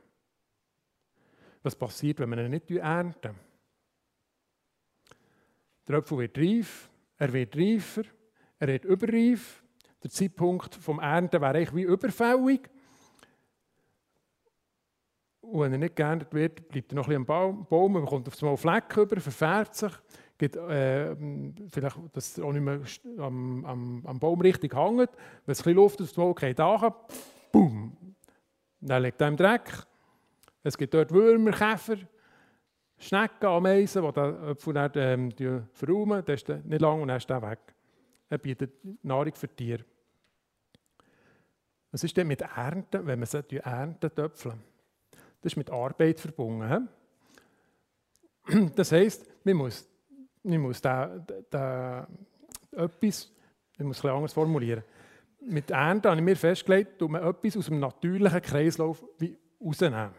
Was 1.64 1.74
passiert, 1.74 2.20
wenn 2.20 2.30
man 2.30 2.40
ihn 2.40 2.52
nicht 2.52 2.70
ernten? 2.70 3.34
Der 5.88 5.96
Apfel 5.96 6.18
wird 6.18 6.38
reif, 6.38 6.90
er 7.18 7.32
wird 7.32 7.56
reifer, 7.56 8.04
er 8.60 8.68
wird 8.68 8.84
überreif. 8.84 9.64
Der 10.04 10.12
Zeitpunkt 10.12 10.76
vom 10.76 11.00
Ernten 11.00 11.40
wäre 11.42 11.56
eigentlich 11.56 11.76
wie 11.76 11.84
überfällig. 11.84 12.70
Und 15.40 15.62
wenn 15.62 15.72
er 15.72 15.78
nicht 15.78 15.96
geerntet 15.96 16.34
wird, 16.34 16.68
bleibt 16.68 16.92
er 16.92 16.96
noch 16.96 17.08
ein 17.08 17.24
bisschen 17.24 17.38
am 17.38 17.66
Baum, 17.68 17.94
man 17.94 18.06
kommt 18.06 18.28
auf 18.28 18.44
einmal 18.44 18.58
Fleck 18.58 18.98
über, 18.98 19.22
verfärbt 19.22 19.76
sich, 19.76 19.94
gibt, 20.38 20.56
äh, 20.58 21.16
vielleicht, 21.70 21.98
dass 22.12 22.38
er 22.38 22.46
auch 22.46 22.52
nicht 22.52 22.64
mehr 22.64 22.82
am, 23.24 23.64
am, 23.64 24.06
am 24.06 24.20
Baum 24.20 24.42
richtig 24.42 24.76
hängt. 24.76 25.10
Wenn 25.46 25.52
es 25.54 25.62
ein 25.62 25.64
bisschen 25.64 25.74
Luft 25.76 26.02
aufs 26.02 26.18
Mal 26.18 26.34
geht, 26.34 26.58
boom, 27.52 27.96
dann 28.80 29.04
liegt 29.04 29.22
er 29.22 29.28
im 29.28 29.38
Dreck. 29.38 29.72
Es 30.64 30.78
gibt 30.78 30.94
dort 30.94 31.12
Würmer, 31.12 31.52
Käfer, 31.52 31.98
Schnecken, 32.98 33.46
Ameisen, 33.46 34.04
die 34.04 34.12
den 34.12 34.36
Apfel 34.36 34.74
dann 34.74 34.92
ähm, 34.96 35.32
verräumen. 35.74 36.24
Das 36.26 36.42
ist 36.42 36.50
nicht 36.50 36.82
lang 36.82 37.02
und 37.02 37.08
dann 37.10 37.18
ist 37.18 37.30
er 37.30 37.42
weg. 37.42 37.60
Er 38.30 38.38
bietet 38.38 38.72
Nahrung 39.04 39.34
für 39.34 39.48
Tiere. 39.48 39.84
Was 41.92 42.04
ist 42.04 42.18
denn 42.18 42.28
mit 42.28 42.42
Ernten, 42.42 43.06
wenn 43.06 43.20
man 43.20 43.26
sie 43.26 43.58
ernten, 43.58 44.12
die? 44.16 44.22
Das 44.22 45.52
ist 45.52 45.56
mit 45.56 45.70
Arbeit 45.70 46.20
verbunden. 46.20 46.90
Das 48.76 48.92
heisst, 48.92 49.26
man 49.44 49.56
muss, 49.56 49.88
man 50.44 50.60
muss 50.60 50.82
da, 50.82 51.26
da, 51.50 52.08
etwas, 52.72 53.32
ich 53.78 53.84
muss 53.84 53.98
es 54.00 54.06
anders 54.06 54.34
formulieren. 54.34 54.84
Mit 55.48 55.72
Ernten 55.72 56.10
habe 56.10 56.20
ich 56.20 56.26
mir 56.26 56.36
festgelegt, 56.36 57.02
dass 57.02 57.10
man 57.10 57.24
etwas 57.24 57.58
aus 57.58 57.66
dem 57.68 57.80
natürlichen 57.80 58.42
Kreislauf 58.42 59.04
rausnehmen. 59.64 60.10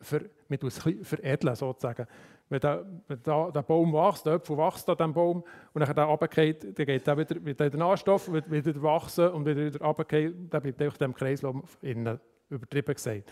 Für, 0.00 0.30
man 0.48 0.58
es 0.62 0.78
veredeln, 0.78 1.54
sozusagen. 1.54 2.06
Wenn 2.48 2.60
der, 2.60 2.84
wenn 3.06 3.22
der, 3.22 3.52
der 3.52 3.62
Baum 3.62 3.92
wächst, 3.92 4.26
der 4.26 4.34
Apfel 4.34 4.56
wächst 4.56 4.88
an 4.88 4.96
diesem 4.96 5.12
Baum 5.12 5.44
und 5.72 5.88
dann 5.88 6.08
runtergeht, 6.08 6.78
dann 6.78 6.86
geht 6.86 7.06
er 7.06 7.18
wieder, 7.18 7.44
wieder 7.44 7.70
der 7.70 7.78
Nährstoff 7.78 8.32
wird 8.32 8.50
wieder 8.50 8.82
wachsen 8.82 9.28
und 9.28 9.46
wieder, 9.46 9.64
wieder 9.66 9.84
runtergeht, 9.84 10.34
dann 10.50 10.62
bleibt 10.62 10.80
in 10.80 10.92
diesem 10.92 11.14
Kreislauf 11.14 11.78
innen 11.82 12.18
übertrieben 12.48 12.94
gesagt. 12.94 13.30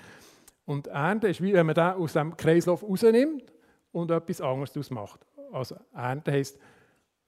Und 0.65 0.87
Ernte 0.89 1.29
ist 1.29 1.43
wie 1.43 1.53
wenn 1.53 1.67
man 1.67 1.75
den 1.75 1.85
aus 1.85 2.13
dem 2.13 2.37
Kreislauf 2.37 2.83
rausnimmt 2.83 3.53
und 3.91 4.11
etwas 4.11 4.41
anderes 4.41 4.73
daraus 4.73 4.91
macht. 4.91 5.27
Also 5.51 5.77
Ernte 5.95 6.31
heisst, 6.31 6.59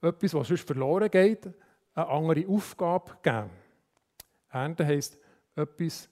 etwas, 0.01 0.33
was 0.33 0.47
sonst 0.47 0.65
verloren 0.65 1.09
geht, 1.09 1.49
eine 1.93 2.07
andere 2.07 2.47
Aufgabe 2.47 3.17
geben. 3.21 3.49
Ernte 4.49 4.85
heisst, 4.85 5.17
etwas 5.55 6.09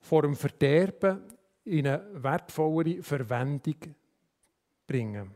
vor 0.00 0.22
dem 0.22 0.36
Verderben 0.36 1.22
in 1.64 1.86
eine 1.86 2.06
wertvollere 2.12 3.02
Verwendung 3.02 3.76
bringen. 4.86 5.30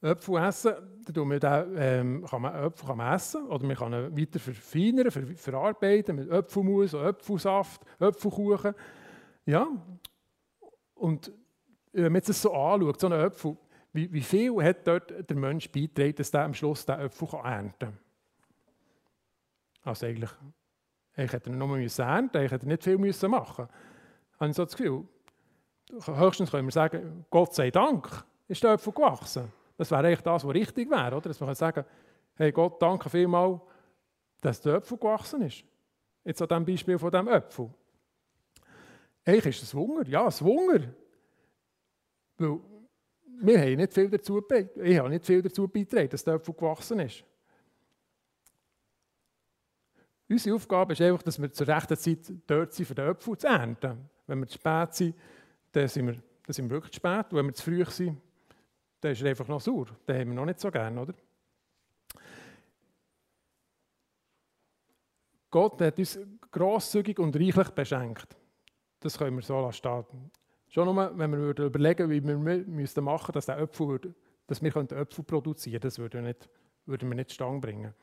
Äpfel 0.00 0.36
essen, 0.36 0.74
den, 1.08 1.40
ähm, 1.76 2.24
kann 2.28 2.42
man 2.42 2.54
Äpfel 2.54 2.86
kann 2.86 2.96
man 2.98 3.14
essen 3.14 3.46
oder 3.48 3.66
man 3.66 3.76
kann 3.76 3.92
ihn 3.92 4.16
weiter 4.16 4.38
verfeinern, 4.38 5.10
ver 5.10 5.26
verarbeiten 5.26 6.16
mit 6.16 6.30
Äpfelmus, 6.30 6.94
Äpfelsaft, 6.94 7.82
Äpfelkuchen. 7.98 8.74
Ja, 9.46 9.66
und 10.94 11.32
wenn 11.92 12.12
man 12.12 12.16
jetzt 12.16 12.32
so 12.40 12.52
anschaut, 12.52 13.00
so 13.00 13.06
einen 13.08 13.20
Äpfel, 13.26 13.56
wie, 13.96 14.12
wie 14.12 14.20
viel 14.20 14.62
hat 14.62 14.86
dort 14.86 15.28
der 15.28 15.36
Mensch 15.36 15.70
beigetragen, 15.70 16.14
dass 16.14 16.32
er 16.32 16.44
am 16.44 16.54
Schluss 16.54 16.86
den 16.86 17.00
Äpfel 17.00 17.28
ernten 17.42 17.78
kann? 17.78 17.98
Also 19.82 20.06
eigentlich, 20.06 20.30
eigentlich 21.16 21.32
hätte 21.32 21.50
nur 21.50 21.68
müssen 21.68 22.02
ernten, 22.02 22.36
eigentlich 22.36 22.52
hätte 22.52 22.68
nicht 22.68 22.84
viel 22.84 22.98
müssen 22.98 23.30
machen. 23.30 23.68
Habe 24.38 24.50
ich 24.50 24.56
so 24.56 24.64
das 24.64 24.76
Gefühl. 24.76 25.04
Höchstens 26.04 26.50
können 26.50 26.66
wir 26.66 26.72
sagen, 26.72 27.24
Gott 27.30 27.54
sei 27.54 27.70
Dank 27.70 28.24
ist 28.48 28.62
der 28.62 28.72
Äpfel 28.72 28.92
gewachsen. 28.92 29.52
Das 29.76 29.90
wäre 29.90 30.06
eigentlich 30.06 30.22
das, 30.22 30.44
was 30.44 30.54
richtig 30.54 30.90
wäre, 30.90 31.16
oder? 31.16 31.28
Dass 31.28 31.40
man 31.40 31.54
sagen 31.54 31.84
hey 32.36 32.52
Gott, 32.52 32.80
danke 32.80 33.08
vielmals, 33.10 33.60
dass 34.40 34.60
der 34.60 34.76
Äpfel 34.76 34.98
gewachsen 34.98 35.42
ist. 35.42 35.64
Jetzt 36.24 36.42
an 36.42 36.48
diesem 36.48 36.64
Beispiel 36.64 36.98
von 36.98 37.10
diesem 37.10 37.28
Äpfel. 37.28 37.70
Eigentlich 39.24 39.56
ist 39.56 39.62
es 39.62 39.74
Wunder, 39.74 40.06
ja, 40.08 40.26
es 40.26 40.42
Wunder. 40.42 40.86
Weil 42.38 42.60
wir 43.40 43.60
haben 43.60 43.76
nicht 43.76 43.92
viel 43.92 44.08
dazu. 44.08 44.42
Ich 44.82 44.98
habe 44.98 45.08
nicht 45.10 45.24
viel 45.24 45.42
dazu 45.42 45.68
beigetragen, 45.68 46.08
dass 46.08 46.24
der 46.24 46.34
Äpfel 46.34 46.54
gewachsen 46.54 47.00
ist. 47.00 47.24
Unsere 50.28 50.56
Aufgabe 50.56 50.92
ist 50.92 51.00
einfach, 51.00 51.22
dass 51.22 51.40
wir 51.40 51.52
zur 51.52 51.68
rechten 51.68 51.96
Zeit 51.96 52.32
dort 52.46 52.72
sind, 52.72 52.86
für 52.86 52.94
den 52.94 53.10
Äpfel 53.10 53.38
zu 53.38 53.46
ernten. 53.46 54.10
Wenn 54.26 54.40
wir 54.40 54.46
zu 54.46 54.54
spät 54.54 54.94
sind, 54.94 55.14
dann 55.70 55.86
sind 55.88 56.06
wir, 56.06 56.14
dann 56.14 56.52
sind 56.52 56.64
wir 56.68 56.76
wirklich 56.76 56.92
zu 56.92 56.96
spät. 56.96 57.26
Und 57.30 57.38
wenn 57.38 57.46
wir 57.46 57.54
zu 57.54 57.62
früh 57.62 57.84
sind, 57.84 58.20
dann 59.00 59.12
ist 59.12 59.22
er 59.22 59.30
einfach 59.30 59.46
noch 59.46 59.60
sauer. 59.60 59.86
Den 60.08 60.20
haben 60.20 60.28
wir 60.28 60.34
noch 60.34 60.46
nicht 60.46 60.58
so 60.58 60.70
gern, 60.70 60.98
oder? 60.98 61.14
Gott 65.50 65.80
hat 65.80 65.98
uns 65.98 66.18
grosszügig 66.50 67.18
und 67.18 67.36
reichlich 67.36 67.70
beschenkt. 67.70 68.36
Das 69.00 69.16
können 69.16 69.36
wir 69.36 69.42
so 69.42 69.70
stehen. 69.70 70.04
Schon 70.68 70.94
nur, 70.94 71.18
wenn 71.18 71.30
wir 71.32 71.58
überlegen 71.58 72.10
wie 72.10 72.22
wir 72.22 72.36
müssten 72.36 73.04
machen 73.04 73.32
dass, 73.32 73.46
der 73.46 73.58
Äpfel 73.58 73.88
würde, 73.88 74.14
dass 74.46 74.62
wir 74.62 74.74
Äpfel 74.76 75.24
produzieren 75.24 75.80
könnten, 75.80 75.86
das 75.86 75.98
würden 75.98 76.24
wir 76.24 76.28
nicht, 76.28 76.48
würden 76.86 77.08
wir 77.08 77.16
nicht 77.16 77.32
Stange 77.32 77.60
bringen. 77.60 77.94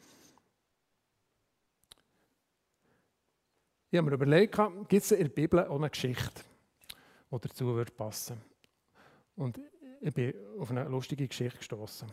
Ich 3.92 3.98
habe 3.98 4.10
mir 4.10 4.16
überlegt, 4.16 4.60
gibt 4.88 5.04
es 5.04 5.12
in 5.12 5.28
der 5.28 5.30
Bibel 5.30 5.68
auch 5.68 5.76
eine 5.76 5.90
Geschichte, 5.90 6.42
die 7.32 7.38
dazu 7.42 7.86
passen 7.96 8.38
würde 8.38 8.42
Und 9.36 9.60
ich 10.02 10.14
bin 10.14 10.34
auf 10.58 10.72
eine 10.72 10.86
lustige 10.86 11.28
Geschichte 11.28 11.60
gestoßen. 11.60 12.08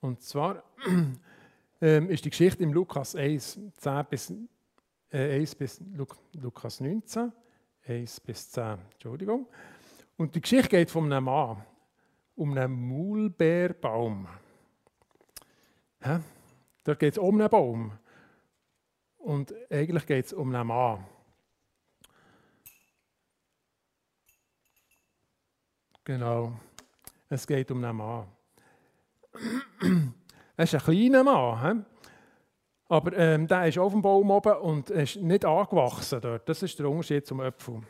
Und 0.00 0.22
zwar 0.22 0.64
ähm, 1.82 2.08
ist 2.08 2.24
die 2.24 2.30
Geschichte 2.30 2.62
im 2.62 2.72
Lukas 2.72 3.14
1, 3.14 3.60
10 3.76 4.06
bis, 4.08 4.32
äh, 5.10 5.40
1 5.40 5.54
bis 5.56 5.80
Lukas 6.32 6.80
19, 6.80 7.32
1 7.86 8.20
bis 8.20 8.50
10, 8.50 8.78
Entschuldigung. 8.92 9.46
Und 10.16 10.34
die 10.34 10.40
Geschichte 10.40 10.68
geht 10.68 10.90
von 10.90 11.10
einem 11.10 11.24
Mann, 11.24 11.64
um 12.36 12.56
einen 12.56 12.88
Maulbeerbaum. 12.88 14.28
Ja? 16.04 16.20
Dort 16.84 16.98
geht 16.98 17.14
es 17.14 17.18
um 17.18 17.40
einen 17.40 17.48
Baum. 17.50 17.92
Und 19.18 19.54
eigentlich 19.70 20.06
geht 20.06 20.26
es 20.26 20.32
um 20.32 20.54
einen 20.54 20.66
Mann. 20.66 21.06
Genau. 26.04 26.58
Es 27.28 27.46
geht 27.46 27.70
um 27.70 27.84
einen 27.84 27.96
Mann. 27.96 28.26
Er 30.56 30.64
ist 30.64 30.74
ein 30.74 30.80
kleiner 30.80 31.24
Mann. 31.24 31.86
Aber 32.90 33.16
ähm, 33.16 33.46
der 33.46 33.68
ist 33.68 33.78
auf 33.78 33.92
dem 33.92 34.02
Baum 34.02 34.32
oben 34.32 34.56
und 34.56 34.90
ist 34.90 35.14
nicht 35.14 35.44
angewachsen 35.44 36.20
dort. 36.20 36.48
Das 36.48 36.60
ist 36.60 36.76
der 36.76 36.90
Unterschied 36.90 37.24
zum 37.24 37.40
Apfel. 37.40 37.80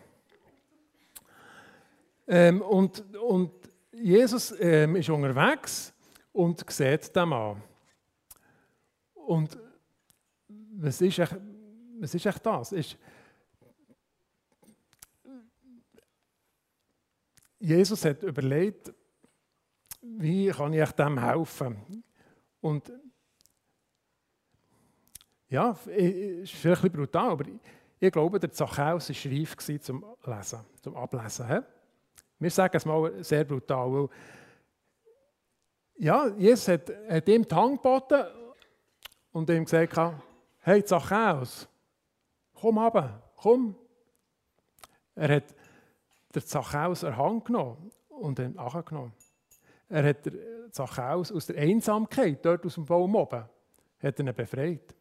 Ähm, 2.28 2.60
und, 2.60 3.14
und 3.16 3.50
Jesus 3.92 4.54
ähm, 4.60 4.96
ist 4.96 5.08
unterwegs 5.08 5.94
und 6.34 6.70
sieht 6.70 7.16
den 7.16 7.30
Mann. 7.30 7.62
Und 9.14 9.58
was 10.76 11.00
ist 11.00 11.18
echt, 11.18 11.36
was 11.98 12.14
ist 12.14 12.26
echt 12.26 12.44
das? 12.44 12.72
Ist, 12.72 12.98
Jesus 17.58 18.04
hat 18.04 18.22
überlegt, 18.22 18.92
wie 20.02 20.48
kann 20.50 20.74
ich 20.74 20.90
dem 20.92 21.18
helfen? 21.18 22.04
Und 22.60 22.92
ja, 25.50 25.76
es 25.86 26.52
ist 26.52 26.66
ein 26.66 26.92
brutal, 26.92 27.30
aber 27.30 27.44
ich 27.98 28.12
glaube, 28.12 28.38
der 28.38 28.52
Zachäus 28.52 29.10
war 29.10 29.32
reif 29.32 29.56
zum 29.82 30.04
Lesen, 30.24 30.60
zum 30.80 30.96
Ablesen. 30.96 31.64
Wir 32.38 32.50
sagen 32.50 32.76
es 32.76 32.86
mal 32.86 33.22
sehr 33.22 33.44
brutal, 33.44 33.92
weil 33.92 34.08
ja, 35.98 36.28
Jesus 36.28 36.68
hat, 36.68 36.90
hat 37.08 37.28
ihm 37.28 37.46
die 37.46 37.54
Hand 37.54 37.82
geboten 37.82 38.24
und 39.32 39.50
ihm 39.50 39.64
gesagt, 39.64 39.98
hey 40.60 40.84
Zachäus, 40.84 41.68
komm 42.54 42.78
runter, 42.78 43.20
komm. 43.36 43.74
Er 45.16 45.36
hat 45.36 45.54
der 46.32 46.46
Zachäus 46.46 47.02
er 47.02 47.16
Hand 47.16 47.44
genommen 47.44 47.90
und 48.08 48.38
ihn 48.38 48.56
angenommen. 48.56 49.12
Er 49.88 50.04
hat 50.04 50.18
Zachäus 50.70 51.32
aus 51.32 51.46
der 51.46 51.56
Einsamkeit, 51.56 52.38
dort 52.46 52.64
aus 52.64 52.76
dem 52.76 52.86
Baum 52.86 53.16
oben, 53.16 53.44
hat 54.00 54.18
ihn 54.20 54.32
befreit. 54.32 54.94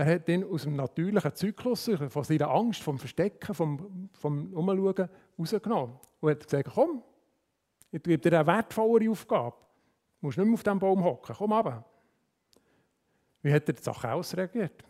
Er 0.00 0.14
hat 0.14 0.30
ihn 0.30 0.44
aus 0.44 0.62
dem 0.62 0.76
natürlichen 0.76 1.34
Zyklus, 1.34 1.90
von 2.08 2.24
seiner 2.24 2.48
Angst, 2.48 2.82
vom 2.82 2.98
Verstecken, 2.98 3.54
vom, 3.54 4.08
vom 4.14 4.50
Umschauen 4.54 5.10
rausgenommen. 5.38 6.00
Und 6.20 6.30
hat 6.30 6.44
gesagt, 6.44 6.70
komm, 6.74 7.02
ich 7.92 8.02
gebe 8.02 8.16
dir 8.16 8.38
eine 8.38 8.46
wertvollere 8.46 9.10
Aufgabe. 9.10 9.56
Du 10.18 10.26
musst 10.26 10.38
nicht 10.38 10.46
mehr 10.46 10.54
auf 10.54 10.62
diesem 10.62 10.78
Baum 10.78 11.04
hocken, 11.04 11.34
komm 11.36 11.52
runter. 11.52 11.84
Wie 13.42 13.52
hat 13.52 13.68
er 13.68 13.74
die 13.74 13.82
Sache 13.82 14.10
ausreagiert? 14.10 14.82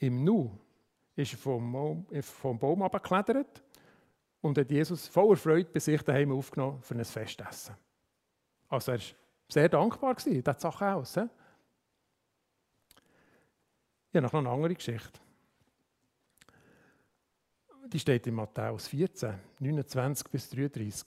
Im 0.00 0.22
Nu 0.22 0.50
ist 1.16 1.32
er 1.32 1.38
vom, 1.38 2.06
vom 2.20 2.58
Baum 2.58 2.82
abgeklettert 2.82 3.64
und 4.42 4.58
hat 4.58 4.70
Jesus 4.70 5.08
voller 5.08 5.36
Freude 5.36 5.70
bei 5.72 5.80
sich 5.80 6.02
daheim 6.02 6.30
aufgenommen 6.32 6.82
für 6.82 6.94
ein 6.94 7.06
Festessen. 7.06 7.74
Also 8.68 8.92
er 8.92 8.98
war 8.98 9.06
sehr 9.48 9.68
dankbar, 9.70 10.14
gewesen, 10.14 10.44
das 10.44 10.60
Sache 10.60 10.92
aus. 10.92 11.14
He? 11.14 11.22
Ich 14.12 14.16
habe 14.16 14.26
noch 14.26 14.34
eine 14.34 14.50
andere 14.50 14.74
Geschichte. 14.74 15.18
Die 17.86 17.98
steht 17.98 18.26
in 18.26 18.34
Matthäus 18.34 18.86
14, 18.88 19.38
29 19.58 20.28
bis 20.28 20.50
33. 20.50 21.06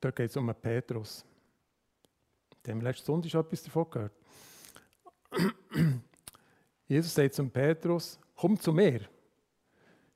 Dort 0.00 0.14
geht 0.14 0.30
es 0.30 0.36
um 0.36 0.54
Petrus. 0.54 1.24
Dem 2.64 2.80
letzten 2.82 3.06
Sonntag 3.06 3.32
schon 3.32 3.40
etwas 3.40 3.64
davon 3.64 3.90
gehört. 3.90 4.12
Jesus 6.86 7.12
sagt 7.12 7.34
zum 7.34 7.50
Petrus: 7.50 8.16
Komm 8.36 8.60
zu 8.60 8.72
mir. 8.72 9.00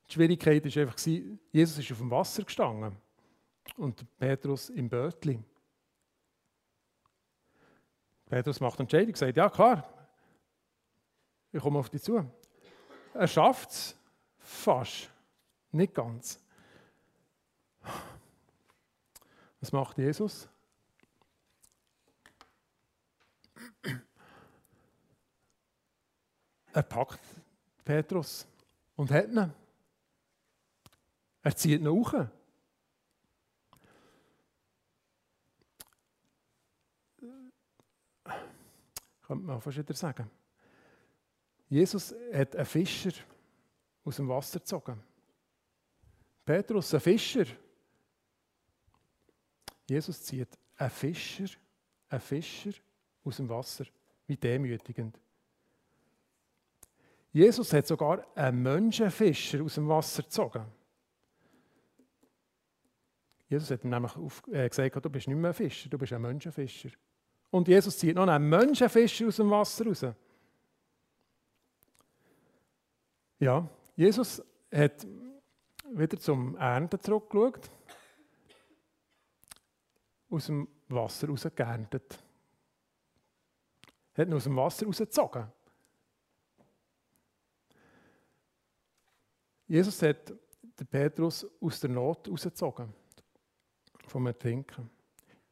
Die 0.07 0.13
Schwierigkeit 0.13 0.63
war 0.63 0.81
einfach, 0.83 0.97
Jesus 1.51 1.79
ist 1.79 1.91
auf 1.91 1.97
dem 1.97 2.11
Wasser 2.11 2.43
gestanden 2.43 2.95
und 3.75 4.05
Petrus 4.17 4.69
im 4.69 4.87
Bötli. 4.87 5.37
Petrus 8.31 8.61
macht 8.61 8.79
eine 8.79 8.85
Entscheidung, 8.85 9.13
sagt, 9.13 9.35
ja 9.35 9.49
klar, 9.49 9.83
ich 11.51 11.61
komme 11.61 11.79
auf 11.79 11.89
dich 11.89 12.01
zu. 12.01 12.25
Er 13.13 13.27
schafft 13.27 13.71
es 13.71 13.97
fast, 14.39 15.11
nicht 15.69 15.93
ganz. 15.93 16.39
Was 19.59 19.73
macht 19.73 19.97
Jesus? 19.97 20.47
Er 26.71 26.83
packt 26.83 27.19
Petrus 27.83 28.47
und 28.95 29.11
hat 29.11 29.27
ihn. 29.27 29.53
Er 31.43 31.53
zieht 31.57 31.81
ihn 31.81 31.87
hoch. 31.89 32.13
Könnte 39.31 39.45
man 39.45 39.61
fast 39.61 39.77
wieder 39.77 39.93
sagen. 39.93 40.29
Jesus 41.69 42.13
hat 42.33 42.53
einen 42.53 42.65
Fischer 42.65 43.13
aus 44.03 44.17
dem 44.17 44.27
Wasser 44.27 44.59
gezogen. 44.59 45.01
Petrus, 46.43 46.93
ein 46.93 46.99
Fischer. 46.99 47.45
Jesus 49.87 50.21
zieht 50.21 50.49
einen 50.75 50.89
Fischer, 50.89 51.45
einen 52.09 52.19
Fischer 52.19 52.71
aus 53.23 53.37
dem 53.37 53.47
Wasser. 53.47 53.85
Wie 54.27 54.35
demütigend. 54.35 55.17
Jesus 57.31 57.71
hat 57.71 57.87
sogar 57.87 58.27
einen 58.35 58.61
Menschenfischer 58.61 59.63
aus 59.63 59.75
dem 59.75 59.87
Wasser 59.87 60.23
gezogen. 60.23 60.65
Jesus 63.47 63.71
hat 63.71 63.83
ihm 63.85 63.91
nämlich 63.91 64.11
äh, 64.51 64.67
gesagt, 64.67 65.05
du 65.05 65.09
bist 65.09 65.27
nicht 65.27 65.37
mehr 65.37 65.51
ein 65.51 65.53
Fischer, 65.53 65.89
du 65.89 65.97
bist 65.97 66.11
ein 66.11 66.21
Menschenfischer. 66.21 66.89
Und 67.51 67.67
Jesus 67.67 67.97
zieht 67.97 68.15
noch 68.15 68.27
einen 68.27 68.49
Menschenfisch 68.49 69.21
aus 69.23 69.35
dem 69.35 69.49
Wasser 69.49 69.85
raus. 69.85 70.05
Ja, 73.39 73.67
Jesus 73.95 74.41
hat 74.71 75.05
wieder 75.89 76.17
zum 76.17 76.55
Ernten 76.55 76.99
zurückgeschaut, 76.99 77.69
aus 80.29 80.45
dem 80.45 80.67
Wasser 80.87 81.27
raus 81.27 81.45
geerntet. 81.53 82.23
Hat 84.13 84.27
ihn 84.27 84.33
aus 84.33 84.45
dem 84.45 84.55
Wasser 84.55 84.85
rausgezogen. 84.85 85.47
Jesus 89.67 90.01
hat 90.01 90.29
den 90.29 90.87
Petrus 90.87 91.45
aus 91.59 91.79
der 91.79 91.89
Not 91.89 92.29
rausgezogen, 92.29 92.93
vom 94.07 94.27
Ertrinken. 94.27 94.89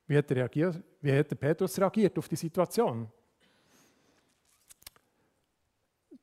Wie 0.08 0.18
hat, 0.18 0.30
er 0.32 0.38
reagiert? 0.38 0.84
Wie 1.02 1.18
hat 1.18 1.32
der 1.32 1.36
Petrus 1.36 1.80
reagiert 1.80 2.18
auf 2.18 2.28
die 2.28 2.36
Situation? 2.36 3.10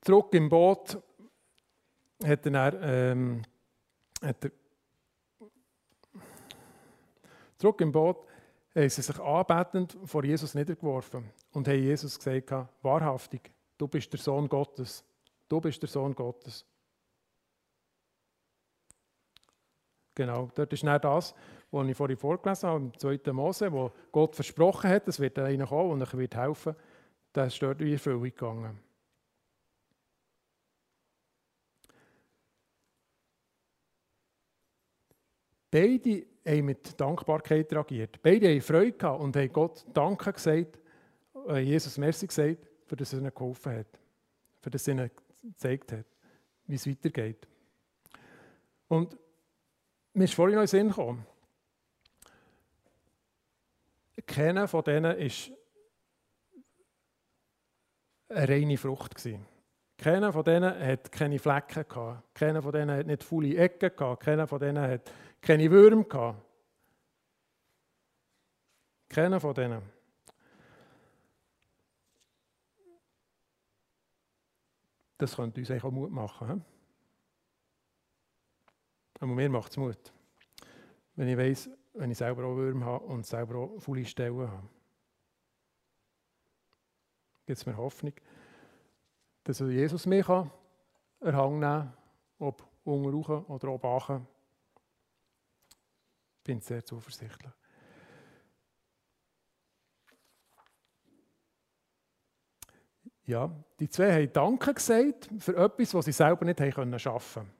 Zurück 0.01 0.35
im 0.35 0.49
Boot 0.49 1.03
hat 2.25 2.47
er, 2.47 2.83
ähm, 2.83 3.43
hat 4.23 4.45
er 4.45 4.51
zurück 7.59 7.81
im 7.81 7.93
Boot 7.93 8.27
haben 8.75 8.91
sie 8.91 9.03
sich 9.03 9.19
anbetend 9.19 9.97
vor 10.05 10.23
Jesus 10.25 10.55
niedergeworfen 10.55 11.31
und 11.53 11.67
haben 11.67 11.83
Jesus 11.83 12.19
gesagt, 12.19 12.69
wahrhaftig, 12.83 13.51
du 13.79 13.89
bist 13.89 14.13
der 14.13 14.21
Sohn 14.21 14.49
Gottes. 14.49 15.03
Du 15.49 15.61
bist 15.61 15.81
der 15.81 15.89
Sohn 15.89 16.15
Gottes. 16.15 16.67
Genau, 20.15 20.51
dort 20.55 20.73
ist 20.73 20.83
nicht 20.83 21.05
das, 21.05 21.35
was 21.71 21.89
ich 21.89 21.97
vorhin 21.97 22.17
vorgelesen 22.17 22.69
habe, 22.69 22.85
im 22.85 22.99
2. 22.99 23.33
Mose, 23.33 23.73
wo 23.73 23.93
Gott 24.13 24.35
versprochen 24.35 24.91
hat, 24.91 25.09
es 25.09 25.21
wird 25.21 25.39
einer 25.39 25.67
kommen 25.67 25.93
und 25.93 26.01
er 26.01 26.13
wird 26.19 26.37
helfen, 26.37 26.75
das 27.33 27.53
ist 27.53 27.63
dort 27.63 27.81
in 27.81 27.93
Erfüllung 27.93 28.23
gegangen. 28.23 28.81
Beide 35.71 36.25
haben 36.47 36.65
mit 36.65 36.99
Dankbarkeit 36.99 37.73
reagiert. 37.73 38.23
Beide 38.23 38.49
haben 38.49 38.61
Freude 38.63 38.93
gehabt 38.93 39.21
und 39.21 39.37
haben 39.37 39.53
Gott 39.53 39.85
Danke 39.93 40.33
gesagt, 40.33 40.79
äh, 41.49 41.59
Jesus 41.59 41.99
Merci 41.99 42.27
gesagt, 42.27 42.69
für 42.87 42.97
das 42.97 43.13
er 43.13 43.19
ihnen 43.19 43.35
geholfen 43.35 43.77
hat, 43.77 44.01
für 44.63 44.71
das 44.71 44.87
er 44.87 44.95
ihnen 44.95 45.11
gezeigt 45.43 45.93
hat, 45.93 46.07
wie 46.67 46.77
es 46.77 46.89
weitergeht. 46.89 47.47
Und 48.89 49.19
mir 50.15 50.25
ist 50.25 50.35
vorhin 50.35 50.55
noch 50.55 50.63
in 50.63 50.67
den 50.67 50.69
Sinn 50.69 50.89
gekommen, 50.89 51.27
keiner 54.25 54.69
von 54.69 54.85
denen 54.85 55.19
war 55.19 55.57
eine 58.29 58.49
reine 58.49 58.77
Frucht. 58.77 59.15
Keiner 59.99 60.33
von 60.33 60.45
denen 60.45 60.79
hat 60.79 61.11
keine 61.11 61.39
Flecken 61.39 61.89
gehabt. 61.89 62.35
Keiner 62.35 62.63
von 62.63 62.73
denen 62.73 62.97
hat 62.97 63.07
nicht 63.07 63.25
volle 63.25 63.57
Ecken 63.57 63.95
gehabt. 63.97 64.23
Keiner 64.23 64.47
von 64.47 64.59
denen 64.59 64.83
hat 64.83 65.11
keine 65.41 65.71
Würmer 65.71 66.05
gehabt. 66.05 66.43
Keiner 69.09 69.41
von 69.41 69.55
denen. 69.55 69.83
Das 75.19 75.35
könnte 75.35 75.61
uns 75.61 75.71
auch 75.71 75.91
Mut 75.91 76.11
machen. 76.11 76.63
Aber 79.19 79.33
mir 79.33 79.49
macht 79.49 79.71
es 79.71 79.77
Mut. 79.79 80.13
Wenn 81.15 81.29
ich 81.29 81.39
weiss, 81.39 81.71
wenn 81.97 82.11
ich 82.11 82.19
selber 82.19 82.45
auch 82.45 82.57
Würmer 82.57 82.87
habe 82.87 83.05
und 83.07 83.27
selber 83.27 83.57
auch 83.57 83.81
volle 83.81 84.05
Stellen 84.05 84.51
habe. 84.51 84.69
Gibt 87.47 87.59
es 87.59 87.67
mir 87.67 87.77
Hoffnung, 87.77 88.13
dass 89.45 89.59
Jesus 89.61 90.07
mich 90.07 90.27
kann 90.27 90.51
erhangen 91.21 91.61
kann, 91.61 91.93
ob 92.39 92.67
unten 92.85 93.15
oder 93.15 93.69
oben 93.69 93.87
achen. 93.89 94.27
Ich 96.39 96.43
bin 96.45 96.61
sehr 96.61 96.85
zuversichtlich. 96.85 97.53
Ja, 103.25 103.51
die 103.81 103.89
zwei 103.89 104.13
haben 104.13 104.33
Danke 104.33 104.75
gesagt 104.75 105.29
für 105.39 105.57
etwas, 105.57 105.95
was 105.95 106.05
sie 106.05 106.13
selber 106.13 106.45
nicht 106.45 106.61
schaffen 107.01 107.43
konnten. 107.43 107.57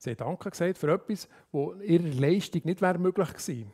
Sie 0.00 0.10
haben 0.12 0.16
Danke 0.16 0.50
gesagt 0.50 0.78
für 0.78 0.90
etwas, 0.90 1.28
wo 1.52 1.74
ihrer 1.74 2.08
Leistung 2.08 2.62
nicht 2.64 2.80
wäre 2.80 2.98
möglich 2.98 3.28
gewesen. 3.28 3.70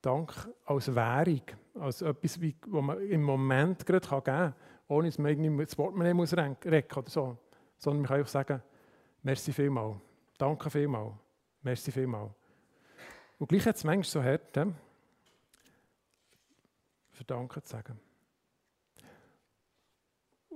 Dank 0.00 0.32
als 0.64 0.94
Währung, 0.94 1.42
als 1.74 2.00
etwas, 2.00 2.40
was 2.40 2.82
man 2.82 2.98
im 3.02 3.22
Moment 3.22 3.84
gerade 3.84 4.08
geben 4.08 4.24
kann, 4.24 4.54
ohne 4.88 5.08
dass 5.08 5.18
man 5.18 5.58
das 5.58 5.76
Portemonnaie 5.76 6.14
muss 6.14 6.34
recken 6.34 6.98
oder 6.98 7.10
so. 7.10 7.36
Sondern 7.76 8.00
man 8.00 8.08
kann 8.08 8.22
auch 8.22 8.28
sagen, 8.28 8.62
merci 9.22 9.52
vielmal, 9.52 10.00
danke 10.38 10.70
vielmal, 10.70 11.12
merci 11.60 11.92
vielmal. 11.92 12.30
Und 13.38 13.46
gleich 13.46 13.66
hat 13.66 13.76
es 13.76 13.84
manchmal 13.84 14.04
so 14.04 14.22
hart, 14.22 14.58
für 17.10 17.24
Danke 17.24 17.62
zu 17.62 17.70
sagen. 17.70 18.00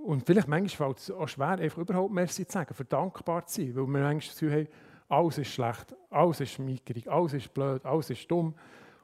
Und 0.03 0.27
vielleicht 0.27 0.49
manchmal 0.49 0.89
fällt 0.89 0.99
es 0.99 1.11
auch 1.11 1.29
schwer, 1.29 1.51
einfach 1.51 1.79
überhaupt 1.79 2.13
Merci 2.13 2.45
zu 2.47 2.53
sagen, 2.53 2.75
für 2.75 2.85
dankbar 2.85 3.47
zu 3.47 3.61
sein, 3.61 3.77
weil 3.77 3.87
wir 3.87 3.87
manchmal 3.87 4.19
das 4.19 4.39
Gefühl 4.39 4.53
haben, 4.53 4.69
alles 5.09 5.39
ist 5.39 5.53
schlecht, 5.53 5.95
alles 6.11 6.41
ist 6.41 6.59
mickerig, 6.59 7.09
alles 7.09 7.35
ist 7.35 7.55
blöd, 7.55 7.85
alles 7.85 8.11
ist 8.11 8.29
dumm. 8.31 8.55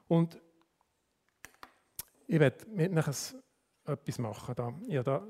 Und 0.07 0.41
ich 2.27 2.39
werde 2.39 2.65
mit 2.69 2.91
euch 2.97 3.35
etwas 3.85 4.17
machen. 4.17 4.55
Da. 4.55 4.73
Ich 4.87 4.97
habe 4.97 5.27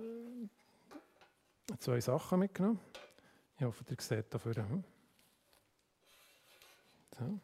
da 1.68 1.80
zwei 1.80 2.02
Sachen 2.02 2.40
mitgenommen. 2.40 2.80
Ich 3.58 3.64
hoffe, 3.64 3.84
ihr 3.90 3.98
seht 4.00 4.34
dafür. 4.34 4.56
Hm? 4.56 4.84
So. 7.18 7.40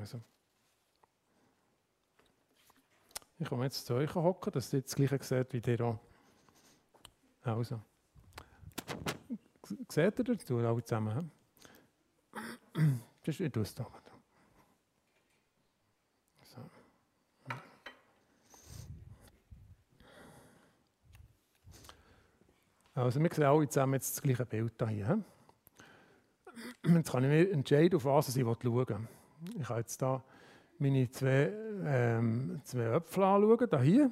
Also. 0.00 0.20
Ich 3.42 3.48
komme 3.48 3.64
jetzt 3.64 3.86
zu 3.86 3.94
euch 3.94 4.14
hocken, 4.14 4.52
dass 4.52 4.72
ihr 4.72 4.82
das 4.82 4.94
gleiche 4.94 5.20
seht 5.20 5.52
wie 5.52 5.72
ihr 5.72 5.80
auch. 5.80 5.98
Also. 7.42 7.80
Seht 9.88 10.18
ihr 10.20 10.24
dazu 10.24 10.58
alle 10.58 10.84
zusammen? 10.84 11.32
Das 13.24 13.40
ist, 13.40 13.80
da. 13.80 13.86
So. 16.44 16.60
Also 22.94 23.20
wir 23.20 23.30
sehen 23.32 23.42
alle 23.42 23.68
zusammen 23.68 23.94
jetzt 23.94 24.16
das 24.16 24.22
gleiche 24.22 24.46
Bild 24.46 24.88
hier. 24.88 25.24
Jetzt 26.84 27.10
kann 27.10 27.24
ich 27.24 27.28
mir 27.30 27.50
entscheiden, 27.50 27.96
auf 27.96 28.04
was 28.04 28.36
ich 28.36 28.44
schauen 28.44 28.56
will. 28.62 29.08
Ich 29.58 29.68
habe 29.68 29.80
jetzt 29.80 30.00
hier 30.00 30.22
meine 30.78 31.10
zwei, 31.10 31.52
ähm, 31.84 32.60
zwei 32.64 32.94
Äpfel 32.94 33.22
anschauen, 33.24 33.68
da 33.70 33.80
hier. 33.80 34.10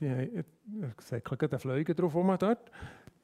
Die 0.00 0.10
haben, 0.10 0.44
ich 0.98 1.04
sehe 1.04 1.20
den 1.20 1.58
Fliegen 1.58 1.96
drauf 1.96 2.14
rum 2.14 2.34
dort. 2.38 2.70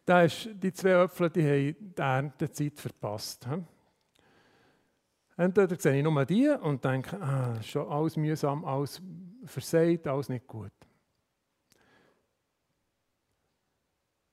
Da 0.05 0.23
ist, 0.23 0.49
die 0.55 0.73
zwei 0.73 1.03
Äpfel 1.03 1.31
die 1.31 1.43
haben 1.43 1.95
die 1.97 2.01
Erntezeit 2.01 2.79
verpasst. 2.79 3.49
Entweder 5.37 5.77
sehe 5.77 5.99
ich 5.99 6.05
nur 6.05 6.25
die 6.25 6.49
und 6.49 6.85
denke, 6.85 7.21
ah, 7.21 7.61
schon 7.63 7.89
alles 7.89 8.17
mühsam, 8.17 8.65
alles 8.65 9.03
versagt, 9.45 10.07
alles 10.07 10.29
nicht 10.29 10.47
gut. 10.47 10.73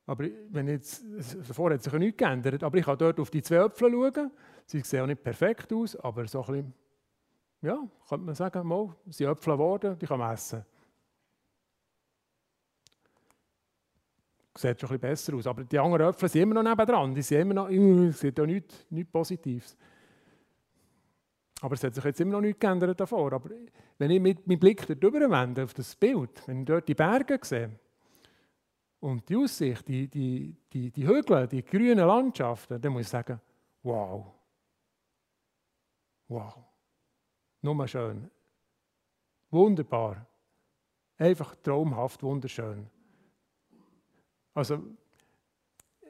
Aber 0.05 0.25
wenn 0.49 0.67
jetzt, 0.67 1.03
davor 1.47 1.71
hat 1.71 1.83
sich 1.83 1.93
ja 1.93 1.99
nichts 1.99 2.17
geändert, 2.17 2.63
aber 2.63 2.77
ich 2.77 2.85
kann 2.85 2.97
dort 2.97 3.19
auf 3.19 3.31
die 3.31 3.41
zwei 3.41 3.65
Äpfel 3.65 3.91
schauen. 3.91 4.31
Sie 4.71 4.79
sehen 4.79 5.01
auch 5.01 5.07
nicht 5.07 5.21
perfekt 5.21 5.73
aus, 5.73 5.97
aber 5.97 6.25
so 6.29 6.39
ein 6.43 6.45
bisschen, 6.45 6.73
ja, 7.61 7.77
könnte 8.07 8.25
man 8.25 8.35
sagen, 8.35 8.65
mal, 8.65 8.95
sie 9.07 9.11
sind 9.11 9.27
Äpfel 9.27 9.51
geworden, 9.51 9.99
die 9.99 10.05
kann 10.05 10.17
man 10.17 10.33
essen. 10.33 10.63
Sieht 14.55 14.79
schon 14.79 14.89
ein 14.89 14.97
bisschen 14.97 14.99
besser 15.01 15.33
aus. 15.35 15.47
Aber 15.47 15.65
die 15.65 15.77
anderen 15.77 16.07
Äpfel 16.07 16.29
sind 16.29 16.43
immer 16.43 16.63
noch 16.63 16.63
nebendran. 16.63 17.13
Die 17.13 17.21
sind 17.21 17.41
immer 17.41 17.53
noch, 17.53 17.69
es 17.69 18.21
sieht 18.21 18.37
ja 18.37 18.45
nichts, 18.45 18.85
nichts 18.89 19.11
Positives. 19.11 19.75
Aber 21.59 21.73
es 21.75 21.83
hat 21.83 21.93
sich 21.93 22.03
jetzt 22.05 22.21
immer 22.21 22.31
noch 22.31 22.41
nichts 22.41 22.59
geändert 22.61 22.97
davor. 22.97 23.33
Aber 23.33 23.49
wenn 23.97 24.11
ich 24.11 24.21
mit 24.21 24.47
meinen 24.47 24.59
Blick 24.59 24.87
darüber 24.87 25.29
wende, 25.29 25.65
auf 25.65 25.73
das 25.73 25.97
Bild, 25.97 26.47
wenn 26.47 26.61
ich 26.61 26.65
dort 26.65 26.87
die 26.87 26.95
Berge 26.95 27.39
sehe, 27.43 27.77
und 29.01 29.27
die 29.27 29.35
Aussicht, 29.35 29.85
die, 29.85 30.07
die, 30.07 30.55
die, 30.71 30.91
die 30.91 31.07
Hügel, 31.07 31.47
die 31.47 31.65
grünen 31.65 32.07
Landschaften, 32.07 32.79
dann 32.79 32.93
muss 32.93 33.01
ich 33.01 33.09
sagen, 33.09 33.41
wow. 33.83 34.40
Wow. 36.31 36.53
Nur 37.61 37.87
schön. 37.89 38.31
Wunderbar. 39.49 40.25
Einfach 41.17 41.55
traumhaft 41.57 42.23
wunderschön. 42.23 42.89
Also, 44.53 44.81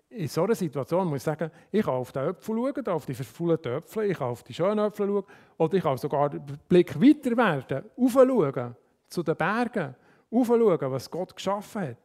in 0.10 0.28
so 0.28 0.44
einer 0.44 0.54
Situation 0.54 1.08
muss 1.08 1.18
ich 1.18 1.24
sagen, 1.24 1.50
ich 1.72 1.84
kann 1.84 1.96
auf 1.96 2.12
den 2.12 2.30
Äpfel 2.30 2.56
schauen, 2.56 2.88
auf 2.88 3.06
die 3.08 3.16
verfaulten 3.16 3.74
Äpfel, 3.74 4.12
ich 4.12 4.18
kann 4.18 4.28
auf 4.28 4.44
die 4.44 4.54
schönen 4.54 4.86
Äpfel 4.86 5.08
schauen, 5.08 5.26
oder 5.58 5.74
ich 5.74 5.84
kann 5.84 5.98
sogar 5.98 6.30
den 6.30 6.60
Blick 6.70 7.02
weiter 7.02 7.36
werden, 7.36 7.90
aufschauen, 7.98 8.76
zu 9.08 9.24
den 9.24 9.36
Bergen, 9.36 9.96
aufschauen, 10.30 10.92
was 10.92 11.10
Gott 11.10 11.36
geschaffen 11.36 11.82
hat 11.82 11.98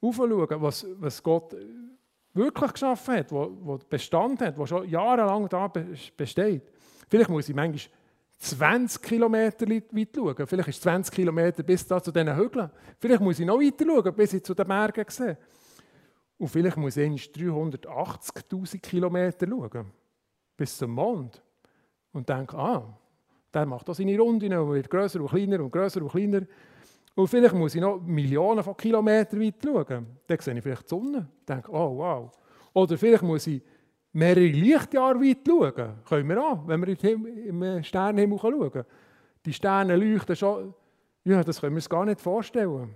aufschauen, 0.00 0.62
was, 0.62 0.86
was 0.98 1.22
Gott 1.22 1.54
wirklich 2.34 2.72
geschaffen 2.72 3.16
hat, 3.16 3.32
wo, 3.32 3.78
Bestand 3.88 4.40
hat, 4.40 4.56
wo 4.56 4.66
schon 4.66 4.88
jahrelang 4.88 5.48
da 5.48 5.68
besteht. 6.16 6.62
Vielleicht 7.08 7.30
muss 7.30 7.48
ich 7.48 7.54
manchmal 7.54 7.92
20 8.38 9.02
Kilometer 9.02 9.68
weit 9.68 10.08
schauen. 10.14 10.46
Vielleicht 10.46 10.68
ist 10.68 10.76
es 10.76 10.82
20 10.82 11.14
Kilometer 11.14 11.62
bis 11.62 11.86
da 11.86 12.02
zu 12.02 12.10
diesen 12.10 12.36
Hügeln. 12.36 12.70
Vielleicht 12.98 13.20
muss 13.20 13.38
ich 13.38 13.46
noch 13.46 13.60
weiter 13.60 13.84
schauen, 13.84 14.14
bis 14.14 14.32
ich 14.32 14.44
zu 14.44 14.54
den 14.54 14.66
Bergen 14.66 15.04
sehe. 15.08 15.36
Und 16.38 16.48
vielleicht 16.48 16.78
muss 16.78 16.96
ich 16.96 17.30
380.000 17.32 18.78
Kilometer 18.78 19.46
schauen, 19.46 19.92
bis 20.56 20.78
zum 20.78 20.92
Mond. 20.92 21.42
Und 22.12 22.28
denke, 22.28 22.56
ah, 22.56 22.98
der 23.52 23.66
macht 23.66 23.86
da 23.88 23.92
seine 23.92 24.18
Runde 24.18 24.60
und 24.60 24.72
wird 24.72 24.88
größer 24.88 25.20
und 25.20 25.28
kleiner 25.28 25.60
und 25.60 25.70
größer 25.70 26.00
und 26.00 26.10
kleiner. 26.10 26.46
Und 27.14 27.28
vielleicht 27.28 27.54
muss 27.54 27.74
ich 27.74 27.80
noch 27.80 28.00
Millionen 28.00 28.62
von 28.62 28.76
Kilometern 28.76 29.40
weit 29.40 29.54
schauen. 29.62 30.06
Dann 30.26 30.38
sehe 30.38 30.54
ich 30.54 30.62
vielleicht 30.62 30.84
die 30.84 30.88
Sonne. 30.88 31.28
denke, 31.48 31.70
oh 31.70 31.98
wow. 31.98 32.30
Oder 32.72 32.96
vielleicht 32.96 33.22
muss 33.22 33.46
ich 33.46 33.62
mehrere 34.12 34.46
Lichtjahre 34.46 35.20
weit 35.20 35.38
schauen. 35.46 35.94
Können 36.08 36.28
wir 36.28 36.42
auch, 36.42 36.66
wenn 36.66 36.86
wir 36.86 37.04
im 37.04 37.82
Sternenhimmel 37.82 38.38
schauen. 38.38 38.84
Die 39.44 39.52
Sterne 39.52 39.96
leuchten 39.96 40.36
schon, 40.36 40.74
ja, 41.24 41.42
das 41.42 41.60
können 41.60 41.74
wir 41.74 41.78
uns 41.78 41.88
gar 41.88 42.04
nicht 42.04 42.20
vorstellen. 42.20 42.94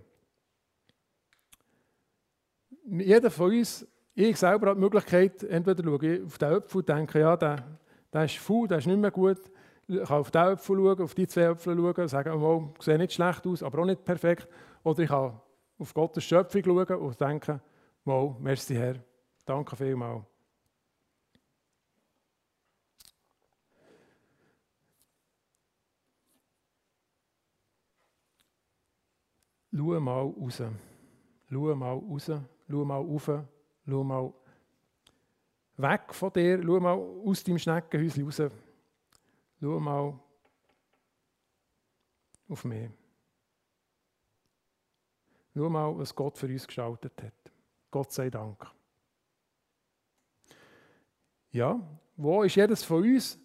Jeder 2.86 3.30
von 3.30 3.50
uns, 3.50 3.86
ich 4.14 4.36
selber 4.36 4.68
habe 4.68 4.76
die 4.76 4.84
Möglichkeit, 4.84 5.42
entweder 5.44 5.82
schaue 5.82 6.06
ich 6.06 6.22
auf 6.22 6.38
den 6.38 6.48
Apfel 6.48 6.78
und 6.78 6.88
denke, 6.88 7.20
ja, 7.20 7.36
der, 7.36 7.78
der 8.12 8.24
ist 8.24 8.36
faul, 8.36 8.68
der 8.68 8.78
ist 8.78 8.86
nicht 8.86 8.98
mehr 8.98 9.10
gut. 9.10 9.40
Ich 9.86 10.02
kann 10.02 10.18
auf 10.18 10.30
die 10.30 10.38
Äpfel 10.38 10.76
schauen, 10.76 11.02
auf 11.02 11.14
die 11.14 11.26
zwei 11.26 11.42
Äpfel 11.42 11.76
schauen 11.76 11.94
und 11.94 12.08
sagen, 12.08 12.42
oh, 12.42 12.74
sieht 12.80 12.98
nicht 12.98 13.12
schlecht 13.12 13.46
aus, 13.46 13.62
aber 13.62 13.80
auch 13.80 13.84
nicht 13.84 14.04
perfekt. 14.04 14.48
Oder 14.82 15.00
ich 15.00 15.08
kann 15.08 15.40
auf 15.78 15.92
Gottes 15.94 16.24
Schöpfung 16.24 16.62
schauen 16.64 16.98
und 17.00 17.20
denken, 17.20 17.60
wow, 18.04 18.38
merci 18.38 18.74
Herr, 18.74 18.96
danke 19.44 19.76
vielmals. 19.76 20.24
Schau 29.76 30.00
mal 30.00 30.20
raus. 30.20 30.62
Schau 31.50 31.74
mal 31.74 31.94
raus. 31.94 32.30
Schau 32.68 32.84
mal 32.84 33.00
rauf. 33.00 33.30
Schau 33.86 34.04
mal 34.04 34.32
weg 35.76 36.14
von 36.14 36.32
dir. 36.32 36.62
Schau 36.62 36.78
mal 36.78 36.92
aus 36.92 37.42
deinem 37.42 37.58
Schneckenhäuschen 37.58 38.24
raus. 38.24 38.40
Schau 39.64 39.80
mal 39.80 40.20
auf 42.50 42.64
mich. 42.66 42.90
Schau 45.54 45.70
mal, 45.70 45.96
was 45.96 46.14
Gott 46.14 46.36
für 46.36 46.48
uns 46.48 46.66
gestaltet 46.66 47.22
hat. 47.22 47.52
Gott 47.90 48.12
sei 48.12 48.28
Dank. 48.28 48.70
Ja, 51.50 51.80
wo 52.14 52.42
ist 52.42 52.56
jedes 52.56 52.84
von 52.84 53.04
uns? 53.04 53.38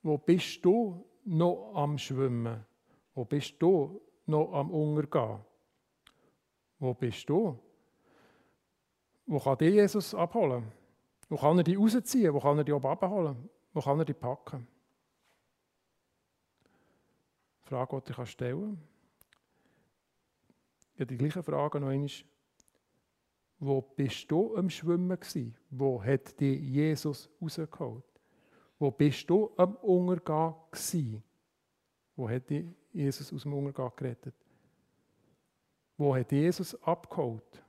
Wo 0.00 0.16
bist 0.16 0.64
du 0.64 1.04
noch 1.24 1.72
am 1.74 1.98
Schwimmen? 1.98 2.64
Wo 3.12 3.24
bist 3.24 3.60
du 3.60 4.00
noch 4.26 4.52
am 4.52 4.70
Untergehen? 4.70 5.40
Wo 6.78 6.94
bist 6.94 7.28
du? 7.28 7.58
Wo 9.26 9.40
kann 9.40 9.58
dich 9.58 9.74
Jesus 9.74 10.14
abholen? 10.14 10.70
Wo 11.28 11.36
kann 11.36 11.58
er 11.58 11.64
dich 11.64 11.76
rausziehen? 11.76 12.32
Wo 12.32 12.38
kann 12.38 12.58
er 12.58 12.64
dich 12.64 12.74
abholen? 12.74 13.48
Wo 13.72 13.80
kann 13.80 13.98
er 13.98 14.04
dich 14.04 14.20
packen? 14.20 14.68
Frage, 17.64 18.02
die 18.06 18.12
ich 18.12 18.30
stellen 18.30 18.60
kann. 18.60 18.94
Ja, 20.96 21.04
die 21.04 21.16
gleiche 21.16 21.42
Frage 21.42 21.80
noch 21.80 21.88
einmal. 21.88 22.10
Wo 23.58 23.80
bist 23.80 24.30
du 24.30 24.56
am 24.56 24.68
Schwimmen 24.68 25.18
gewesen? 25.18 25.56
Wo 25.70 26.02
hat 26.02 26.38
dich 26.38 26.60
Jesus 26.60 27.30
rausgeholt? 27.40 28.04
Wo 28.78 28.90
bist 28.90 29.28
du 29.30 29.50
am 29.56 29.76
Untergehen 29.76 30.54
gewesen? 30.70 31.22
Wo 32.14 32.28
hat 32.28 32.50
dich 32.50 32.66
Jesus 32.92 33.32
aus 33.32 33.42
dem 33.42 33.54
Untergehen 33.54 33.92
gerettet? 33.96 34.34
Wo 35.96 36.14
hat 36.14 36.30
Jesus 36.30 36.80
abgeholt? 36.82 37.63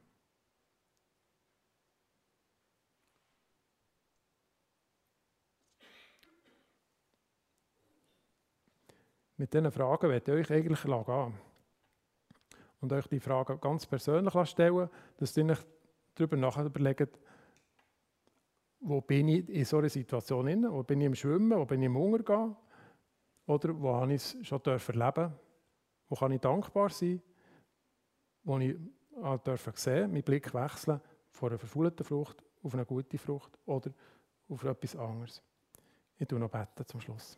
Mit 9.37 9.53
diesen 9.53 9.71
Fragen 9.71 10.09
werde 10.09 10.39
ich 10.39 10.49
euch 10.49 10.57
eigentlich 10.57 10.81
gehen 10.81 11.33
und 12.81 12.93
euch 12.93 13.07
die 13.07 13.19
Fragen 13.19 13.59
ganz 13.59 13.85
persönlich 13.85 14.33
stellen, 14.47 14.89
dass 15.17 15.35
ihr 15.35 15.45
euch 15.45 15.59
darüber 16.13 16.37
nachher 16.37 16.65
überlegt, 16.65 17.19
wo 18.79 19.01
bin 19.01 19.27
ich 19.27 19.49
in 19.49 19.65
so 19.65 19.79
einer 19.79 19.89
Situation 19.89 20.45
drin, 20.45 20.67
wo 20.69 20.83
bin 20.83 21.01
ich 21.01 21.07
im 21.07 21.15
Schwimmen, 21.15 21.57
wo 21.57 21.65
bin 21.65 21.81
ich 21.81 21.87
im 21.87 21.97
Hunger 21.97 22.55
oder 23.47 23.81
wo 23.81 23.93
habe 23.95 24.13
ich 24.13 24.21
es 24.21 24.47
schon 24.47 24.61
erleben? 24.63 25.33
Wo 26.07 26.15
kann 26.15 26.31
ich 26.31 26.39
dankbar 26.39 26.89
sein, 26.89 27.21
wo 28.43 28.59
ich 28.59 28.77
dürfen 29.43 29.73
sehen, 29.75 30.11
meinen 30.11 30.23
Blick 30.23 30.53
wechseln 30.53 31.01
von 31.29 31.49
einer 31.49 31.57
verfaulten 31.57 32.05
Frucht 32.05 32.43
auf 32.61 32.73
eine 32.73 32.85
gute 32.85 33.17
Frucht 33.17 33.57
oder 33.65 33.91
auf 34.49 34.63
etwas 34.63 34.95
anderes. 34.95 35.41
Ich 36.17 36.27
tue 36.27 36.39
noch 36.39 36.49
beten 36.49 36.85
zum 36.85 37.01
Schluss. 37.01 37.37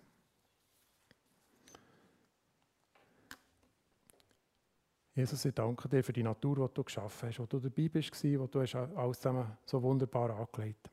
Jesus, 5.17 5.43
ich 5.45 5.56
danke 5.56 5.89
dir 5.89 6.03
für 6.03 6.13
die 6.13 6.21
Natur, 6.21 6.67
die 6.67 6.73
du 6.75 6.84
geschaffen 6.84 7.30
hast, 7.30 7.39
wo 7.39 7.47
du 7.47 7.60
dabei 7.60 7.89
bist, 7.89 8.23
wo 8.23 8.45
du 8.45 8.62
hast 8.62 8.75
alles 8.75 9.17
zusammen 9.17 9.58
so 9.65 9.82
wunderbar 9.82 10.30
angelegt 10.30 10.91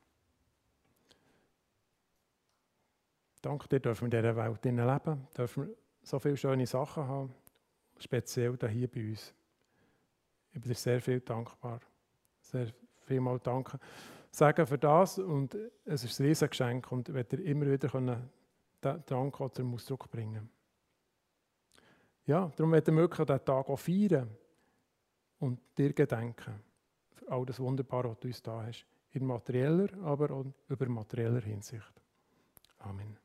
Danke 3.42 3.68
dir, 3.68 3.80
dürfen 3.80 4.10
wir 4.10 4.18
in 4.18 4.22
dieser 4.22 4.34
Welt 4.34 4.64
leben, 4.64 5.28
dürfen 5.36 5.66
wir 5.66 5.76
so 6.02 6.18
viele 6.18 6.38
schöne 6.38 6.66
Sachen 6.66 7.06
haben, 7.06 7.34
speziell 7.98 8.56
hier 8.70 8.90
bei 8.90 9.10
uns. 9.10 9.34
Ich 10.54 10.60
bin 10.62 10.70
dir 10.70 10.74
sehr 10.74 11.02
viel 11.02 11.20
dankbar. 11.20 11.80
Sehr 12.40 12.68
viel 13.02 13.20
mal 13.20 13.38
danke. 13.40 13.78
Sagen 14.30 14.66
für 14.66 14.78
das 14.78 15.18
und 15.18 15.54
es 15.84 16.02
ist 16.02 16.18
ein 16.18 16.26
Riesengeschenk 16.28 16.90
und 16.90 17.12
werde 17.12 17.36
dir 17.36 17.44
immer 17.44 17.66
wieder 17.66 17.90
können, 17.90 18.30
Dank 18.80 19.38
oder 19.38 19.64
Ausdruck 19.64 20.10
bringen 20.10 20.48
ja, 22.26 22.50
darum 22.56 22.72
werden 22.72 22.96
wir 22.96 23.08
diesen 23.08 23.44
Tag 23.44 23.68
auch 23.68 23.78
feiern 23.78 24.30
und 25.38 25.58
dir 25.76 25.92
gedenken. 25.92 26.62
Für 27.14 27.30
all 27.30 27.46
das 27.46 27.60
Wunderbare, 27.60 28.10
was 28.10 28.18
du 28.20 28.28
uns 28.28 28.42
da 28.42 28.64
hast. 28.66 28.86
In 29.12 29.26
materieller, 29.26 29.88
aber 30.02 30.30
auch 30.30 30.46
über 30.68 30.88
materieller 30.88 31.40
Hinsicht. 31.40 31.92
Amen. 32.78 33.23